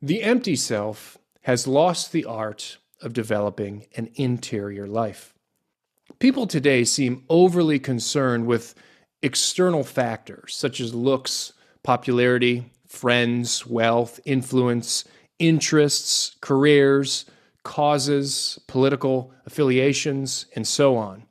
The 0.00 0.22
empty 0.22 0.54
self 0.54 1.18
has 1.42 1.66
lost 1.66 2.12
the 2.12 2.24
art 2.24 2.78
of 3.00 3.12
developing 3.12 3.86
an 3.96 4.10
interior 4.16 4.86
life. 4.86 5.34
People 6.18 6.46
today 6.46 6.84
seem 6.84 7.24
overly 7.28 7.78
concerned 7.78 8.46
with 8.46 8.74
external 9.22 9.84
factors 9.84 10.54
such 10.54 10.80
as 10.80 10.94
looks, 10.94 11.52
popularity, 11.82 12.70
friends, 12.86 13.66
wealth, 13.66 14.20
influence, 14.24 15.04
interests, 15.38 16.36
careers, 16.40 17.26
causes, 17.62 18.58
political 18.66 19.32
affiliations, 19.46 20.46
and 20.54 20.66
so 20.66 20.96
on, 20.96 21.24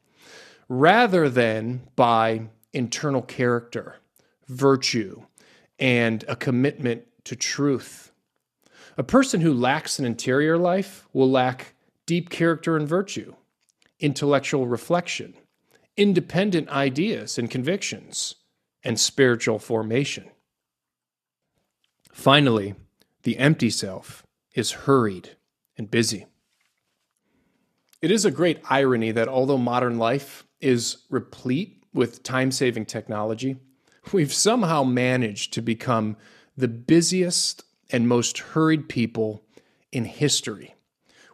rather 0.70 1.30
than 1.30 1.82
by 1.96 2.42
internal 2.74 3.22
character, 3.22 3.96
virtue, 4.48 5.24
and 5.80 6.24
a 6.28 6.36
commitment 6.36 7.04
to 7.24 7.36
truth. 7.36 8.12
A 8.98 9.04
person 9.04 9.42
who 9.42 9.54
lacks 9.54 10.00
an 10.00 10.06
interior 10.06 10.58
life 10.58 11.08
will 11.14 11.30
lack 11.30 11.74
deep 12.06 12.30
character 12.30 12.78
and 12.78 12.88
virtue, 12.88 13.34
intellectual 14.00 14.68
reflection, 14.68 15.34
independent 15.98 16.70
ideas 16.70 17.38
and 17.38 17.50
convictions, 17.50 18.36
and 18.84 19.00
spiritual 19.00 19.60
formation. 19.60 20.30
Finally, 22.14 22.76
the 23.24 23.38
empty 23.38 23.70
self 23.70 24.26
is 24.54 24.72
hurried 24.72 25.36
and 25.78 25.92
busy. 25.92 26.26
It 28.02 28.12
is 28.12 28.26
a 28.26 28.32
great 28.32 28.62
irony 28.70 29.12
that 29.12 29.28
although 29.28 29.58
modern 29.58 29.98
life 29.98 30.46
is 30.62 31.06
replete 31.10 31.84
with 31.94 32.24
time 32.24 32.52
saving 32.52 32.86
technology, 32.86 33.58
we've 34.14 34.34
somehow 34.34 34.84
managed 34.84 35.54
to 35.54 35.62
become 35.62 36.16
the 36.56 36.68
busiest 36.68 37.64
and 37.90 38.08
most 38.08 38.40
hurried 38.40 38.88
people 38.88 39.44
in 39.92 40.06
history. 40.06 40.76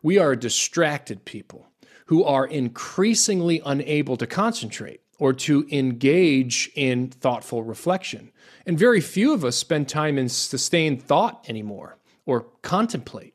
We 0.02 0.18
are 0.18 0.32
a 0.32 0.40
distracted 0.40 1.26
people 1.26 1.68
who 2.08 2.24
are 2.24 2.46
increasingly 2.46 3.62
unable 3.66 4.18
to 4.18 4.28
concentrate 4.28 5.02
or 5.20 5.34
to 5.34 5.66
engage 5.72 6.72
in 6.76 7.08
thoughtful 7.08 7.64
reflection. 7.64 8.32
And 8.66 8.78
very 8.78 9.02
few 9.02 9.34
of 9.34 9.46
us 9.46 9.56
spend 9.56 9.88
time 9.88 10.18
in 10.18 10.30
sustained 10.30 11.02
thought 11.02 11.46
anymore 11.48 11.98
or 12.26 12.48
contemplate. 12.62 13.34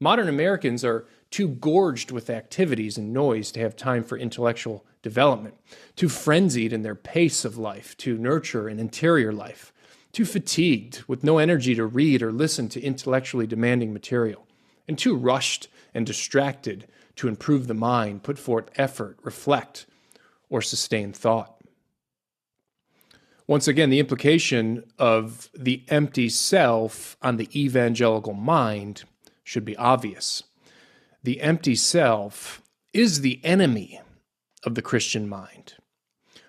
Modern 0.00 0.28
Americans 0.28 0.84
are 0.84 1.06
too 1.30 1.48
gorged 1.48 2.10
with 2.10 2.30
activities 2.30 2.98
and 2.98 3.12
noise 3.12 3.50
to 3.52 3.60
have 3.60 3.76
time 3.76 4.04
for 4.04 4.16
intellectual 4.16 4.84
development, 5.02 5.54
too 5.96 6.08
frenzied 6.08 6.72
in 6.72 6.82
their 6.82 6.94
pace 6.94 7.44
of 7.44 7.58
life 7.58 7.96
to 7.98 8.16
nurture 8.16 8.68
an 8.68 8.78
interior 8.78 9.32
life, 9.32 9.72
too 10.12 10.24
fatigued 10.24 11.02
with 11.06 11.24
no 11.24 11.38
energy 11.38 11.74
to 11.74 11.84
read 11.84 12.22
or 12.22 12.32
listen 12.32 12.68
to 12.68 12.80
intellectually 12.80 13.46
demanding 13.46 13.92
material, 13.92 14.46
and 14.86 14.98
too 14.98 15.16
rushed 15.16 15.68
and 15.92 16.06
distracted 16.06 16.86
to 17.16 17.28
improve 17.28 17.66
the 17.66 17.74
mind, 17.74 18.22
put 18.22 18.38
forth 18.38 18.70
effort, 18.76 19.18
reflect, 19.22 19.86
or 20.48 20.60
sustain 20.60 21.12
thought. 21.12 21.60
Once 23.46 23.68
again, 23.68 23.90
the 23.90 24.00
implication 24.00 24.82
of 24.98 25.50
the 25.54 25.84
empty 25.88 26.28
self 26.28 27.16
on 27.20 27.36
the 27.36 27.48
evangelical 27.54 28.32
mind 28.32 29.04
should 29.42 29.64
be 29.64 29.76
obvious. 29.76 30.42
The 31.22 31.40
empty 31.42 31.74
self 31.74 32.62
is 32.92 33.20
the 33.20 33.40
enemy 33.44 34.00
of 34.64 34.74
the 34.74 34.82
Christian 34.82 35.28
mind. 35.28 35.74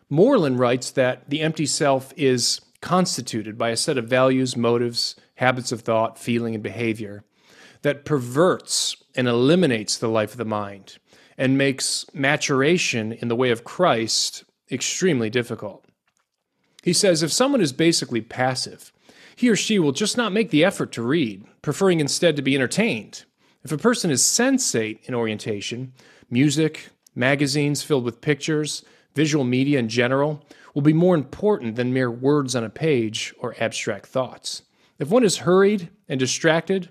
Moreland 0.10 0.60
writes 0.60 0.92
that 0.92 1.30
the 1.30 1.42
empty 1.42 1.66
self 1.66 2.14
is 2.16 2.62
constituted 2.82 3.58
by 3.58 3.72
a 3.72 3.78
set 3.78 3.98
of 3.98 4.08
values, 4.08 4.56
motives, 4.56 5.16
habits 5.36 5.72
of 5.72 5.82
thought, 5.82 6.18
feeling, 6.18 6.54
and 6.54 6.64
behavior 6.64 7.24
that 7.82 8.06
perverts 8.06 8.96
and 9.16 9.28
eliminates 9.28 9.98
the 9.98 10.10
life 10.10 10.32
of 10.32 10.38
the 10.38 10.46
mind 10.46 10.98
and 11.38 11.58
makes 11.58 12.06
maturation 12.14 13.12
in 13.12 13.28
the 13.28 13.36
way 13.36 13.52
of 13.52 13.64
Christ 13.64 14.44
extremely 14.72 15.30
difficult. 15.30 15.86
He 16.84 16.94
says 16.94 17.24
if 17.24 17.32
someone 17.32 17.62
is 17.62 17.74
basically 17.74 18.22
passive, 18.22 18.92
he 19.36 19.50
or 19.50 19.56
she 19.56 19.80
will 19.80 19.92
just 19.92 20.18
not 20.18 20.32
make 20.32 20.50
the 20.50 20.64
effort 20.64 20.92
to 20.94 21.02
read, 21.02 21.44
preferring 21.62 22.00
instead 22.00 22.36
to 22.36 22.42
be 22.42 22.56
entertained. 22.56 23.26
If 23.64 23.72
a 23.72 23.78
person 23.78 24.12
is 24.12 24.22
sensate 24.22 25.04
in 25.06 25.16
orientation, 25.16 25.94
music, 26.30 26.90
magazines 27.16 27.84
filled 27.84 28.06
with 28.06 28.22
pictures, 28.22 28.84
visual 29.14 29.44
media 29.44 29.80
in 29.80 29.90
general, 29.90 30.46
will 30.74 30.82
be 30.82 30.94
more 30.94 31.16
important 31.16 31.76
than 31.76 31.94
mere 31.94 32.12
words 32.12 32.56
on 32.56 32.64
a 32.64 32.70
page 32.70 33.34
or 33.40 33.56
abstract 33.60 34.06
thoughts. 34.06 34.62
If 35.00 35.10
one 35.10 35.24
is 35.24 35.38
hurried 35.38 35.90
and 36.08 36.20
distracted, 36.20 36.90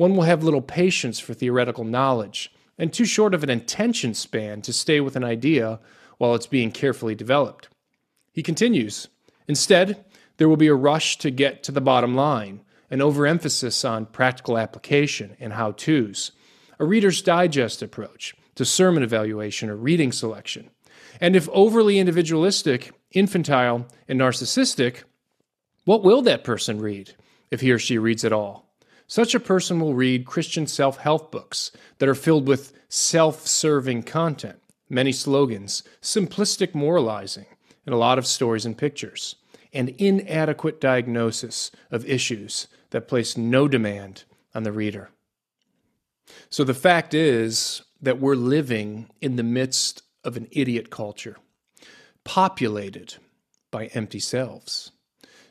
one 0.00 0.16
will 0.16 0.22
have 0.22 0.42
little 0.42 0.62
patience 0.62 1.18
for 1.18 1.34
theoretical 1.34 1.84
knowledge 1.84 2.50
and 2.78 2.90
too 2.90 3.04
short 3.04 3.34
of 3.34 3.42
an 3.42 3.50
attention 3.50 4.14
span 4.14 4.62
to 4.62 4.72
stay 4.72 4.98
with 4.98 5.14
an 5.14 5.22
idea 5.22 5.78
while 6.16 6.34
it's 6.34 6.46
being 6.46 6.72
carefully 6.72 7.14
developed. 7.14 7.68
He 8.32 8.42
continues 8.42 9.08
Instead, 9.46 10.02
there 10.38 10.48
will 10.48 10.56
be 10.56 10.68
a 10.68 10.74
rush 10.74 11.18
to 11.18 11.30
get 11.30 11.62
to 11.64 11.70
the 11.70 11.82
bottom 11.82 12.14
line, 12.14 12.62
an 12.90 13.02
overemphasis 13.02 13.84
on 13.84 14.06
practical 14.06 14.56
application 14.56 15.36
and 15.38 15.52
how 15.52 15.72
to's, 15.72 16.32
a 16.78 16.86
Reader's 16.86 17.20
Digest 17.20 17.82
approach 17.82 18.34
to 18.54 18.64
sermon 18.64 19.02
evaluation 19.02 19.68
or 19.68 19.76
reading 19.76 20.12
selection. 20.12 20.70
And 21.20 21.36
if 21.36 21.46
overly 21.50 21.98
individualistic, 21.98 22.92
infantile, 23.10 23.86
and 24.08 24.18
narcissistic, 24.18 25.02
what 25.84 26.02
will 26.02 26.22
that 26.22 26.42
person 26.42 26.80
read 26.80 27.14
if 27.50 27.60
he 27.60 27.70
or 27.70 27.78
she 27.78 27.98
reads 27.98 28.24
at 28.24 28.32
all? 28.32 28.69
Such 29.10 29.34
a 29.34 29.40
person 29.40 29.80
will 29.80 29.96
read 29.96 30.24
Christian 30.24 30.68
self 30.68 30.98
help 30.98 31.32
books 31.32 31.72
that 31.98 32.08
are 32.08 32.14
filled 32.14 32.46
with 32.46 32.72
self 32.88 33.44
serving 33.44 34.04
content, 34.04 34.60
many 34.88 35.10
slogans, 35.10 35.82
simplistic 36.00 36.76
moralizing, 36.76 37.46
and 37.84 37.92
a 37.92 37.98
lot 37.98 38.18
of 38.18 38.26
stories 38.26 38.64
and 38.64 38.78
pictures 38.78 39.34
and 39.72 39.88
inadequate 39.98 40.80
diagnosis 40.80 41.72
of 41.90 42.08
issues 42.08 42.68
that 42.90 43.08
place 43.08 43.36
no 43.36 43.66
demand 43.66 44.22
on 44.54 44.62
the 44.62 44.70
reader. 44.70 45.10
So 46.48 46.62
the 46.62 46.72
fact 46.72 47.12
is 47.12 47.82
that 48.00 48.20
we're 48.20 48.36
living 48.36 49.10
in 49.20 49.34
the 49.34 49.42
midst 49.42 50.04
of 50.22 50.36
an 50.36 50.46
idiot 50.52 50.88
culture, 50.88 51.36
populated 52.22 53.16
by 53.72 53.86
empty 53.86 54.20
selves. 54.20 54.92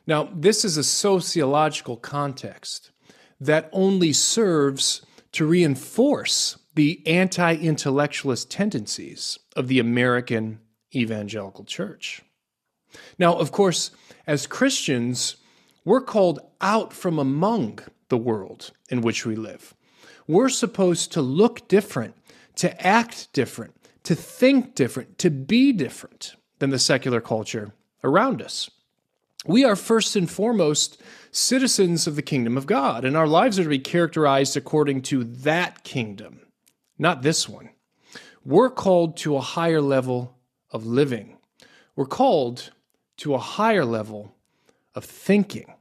Now, 0.06 0.30
this 0.34 0.64
is 0.64 0.78
a 0.78 0.82
sociological 0.82 1.98
context 1.98 2.89
that 3.40 3.68
only 3.72 4.12
serves 4.12 5.04
to 5.32 5.46
reinforce 5.46 6.58
the 6.74 7.02
anti 7.06 7.54
intellectualist 7.54 8.50
tendencies 8.50 9.38
of 9.56 9.68
the 9.68 9.78
American 9.78 10.60
evangelical 10.94 11.64
church. 11.64 12.22
Now, 13.18 13.36
of 13.36 13.52
course, 13.52 13.90
as 14.26 14.46
Christians, 14.46 15.36
we're 15.84 16.00
called 16.00 16.40
out 16.60 16.92
from 16.92 17.18
among 17.18 17.80
the 18.08 18.18
world 18.18 18.72
in 18.88 19.00
which 19.00 19.24
we 19.24 19.36
live. 19.36 19.74
We're 20.26 20.48
supposed 20.48 21.12
to 21.12 21.22
look 21.22 21.68
different, 21.68 22.14
to 22.56 22.86
act 22.86 23.32
different, 23.32 23.74
to 24.04 24.14
think 24.14 24.74
different, 24.74 25.18
to 25.18 25.30
be 25.30 25.72
different 25.72 26.34
than 26.58 26.70
the 26.70 26.78
secular 26.78 27.20
culture 27.20 27.72
around 28.04 28.42
us. 28.42 28.70
We 29.46 29.64
are 29.64 29.76
first 29.76 30.16
and 30.16 30.30
foremost 30.30 31.00
citizens 31.30 32.06
of 32.06 32.16
the 32.16 32.22
kingdom 32.22 32.56
of 32.56 32.66
God, 32.66 33.04
and 33.04 33.16
our 33.16 33.26
lives 33.26 33.58
are 33.58 33.64
to 33.64 33.68
be 33.68 33.78
characterized 33.78 34.56
according 34.56 35.02
to 35.02 35.24
that 35.24 35.84
kingdom, 35.84 36.40
not 36.98 37.22
this 37.22 37.48
one. 37.48 37.70
We're 38.44 38.70
called 38.70 39.16
to 39.18 39.36
a 39.36 39.40
higher 39.40 39.80
level 39.80 40.36
of 40.70 40.86
living. 40.86 41.36
We're 41.94 42.06
called 42.06 42.70
to 43.18 43.34
a 43.34 43.38
higher 43.38 43.84
level 43.84 44.34
of 44.94 45.04
thinking. 45.04 45.74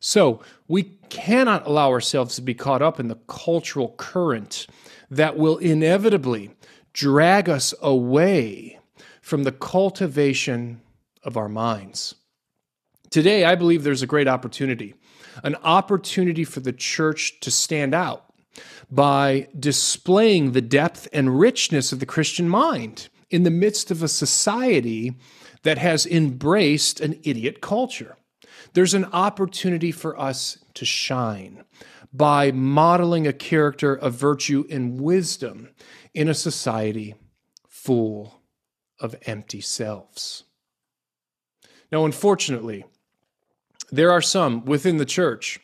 So 0.00 0.40
we 0.68 0.82
cannot 1.08 1.66
allow 1.66 1.90
ourselves 1.90 2.36
to 2.36 2.42
be 2.42 2.54
caught 2.54 2.82
up 2.82 3.00
in 3.00 3.08
the 3.08 3.18
cultural 3.28 3.94
current 3.96 4.66
that 5.10 5.36
will 5.36 5.58
inevitably 5.58 6.50
drag 6.92 7.48
us 7.48 7.72
away 7.80 8.78
from 9.20 9.44
the 9.44 9.52
cultivation 9.52 10.80
of 11.22 11.36
our 11.36 11.48
minds. 11.48 12.14
Today, 13.10 13.44
I 13.44 13.54
believe 13.54 13.82
there's 13.82 14.02
a 14.02 14.06
great 14.06 14.28
opportunity, 14.28 14.94
an 15.42 15.54
opportunity 15.56 16.44
for 16.44 16.60
the 16.60 16.72
church 16.72 17.40
to 17.40 17.50
stand 17.50 17.94
out 17.94 18.24
by 18.90 19.48
displaying 19.58 20.52
the 20.52 20.60
depth 20.60 21.08
and 21.12 21.38
richness 21.38 21.92
of 21.92 22.00
the 22.00 22.06
Christian 22.06 22.48
mind 22.48 23.08
in 23.30 23.42
the 23.42 23.50
midst 23.50 23.90
of 23.90 24.02
a 24.02 24.08
society 24.08 25.14
that 25.62 25.78
has 25.78 26.06
embraced 26.06 27.00
an 27.00 27.18
idiot 27.24 27.60
culture. 27.60 28.16
There's 28.72 28.94
an 28.94 29.06
opportunity 29.06 29.90
for 29.90 30.18
us 30.18 30.58
to 30.74 30.84
shine 30.84 31.64
by 32.12 32.52
modeling 32.52 33.26
a 33.26 33.32
character 33.32 33.94
of 33.94 34.14
virtue 34.14 34.64
and 34.70 35.00
wisdom 35.00 35.70
in 36.14 36.28
a 36.28 36.34
society 36.34 37.14
full 37.68 38.40
of 39.00 39.16
empty 39.26 39.60
selves. 39.60 40.44
Now, 41.92 42.04
unfortunately, 42.04 42.84
there 43.90 44.10
are 44.10 44.22
some 44.22 44.64
within 44.64 44.96
the 44.96 45.04
church 45.04 45.60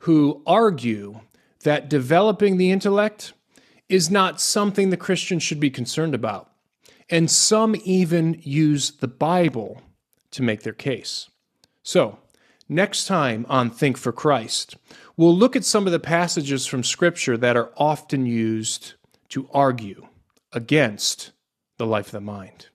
who 0.00 0.42
argue 0.46 1.20
that 1.62 1.88
developing 1.88 2.56
the 2.56 2.70
intellect 2.70 3.32
is 3.88 4.10
not 4.10 4.40
something 4.40 4.90
the 4.90 4.96
Christian 4.96 5.38
should 5.38 5.60
be 5.60 5.70
concerned 5.70 6.14
about 6.14 6.50
and 7.10 7.30
some 7.30 7.76
even 7.84 8.40
use 8.42 8.92
the 8.92 9.08
Bible 9.08 9.82
to 10.30 10.42
make 10.42 10.62
their 10.62 10.72
case. 10.72 11.28
So, 11.82 12.18
next 12.68 13.06
time 13.06 13.44
on 13.48 13.70
Think 13.70 13.98
for 13.98 14.12
Christ, 14.12 14.76
we'll 15.16 15.36
look 15.36 15.54
at 15.54 15.64
some 15.64 15.86
of 15.86 15.92
the 15.92 16.00
passages 16.00 16.66
from 16.66 16.82
Scripture 16.82 17.36
that 17.36 17.56
are 17.56 17.70
often 17.76 18.24
used 18.24 18.94
to 19.28 19.48
argue 19.52 20.08
against 20.52 21.32
the 21.76 21.86
life 21.86 22.06
of 22.06 22.12
the 22.12 22.20
mind. 22.20 22.68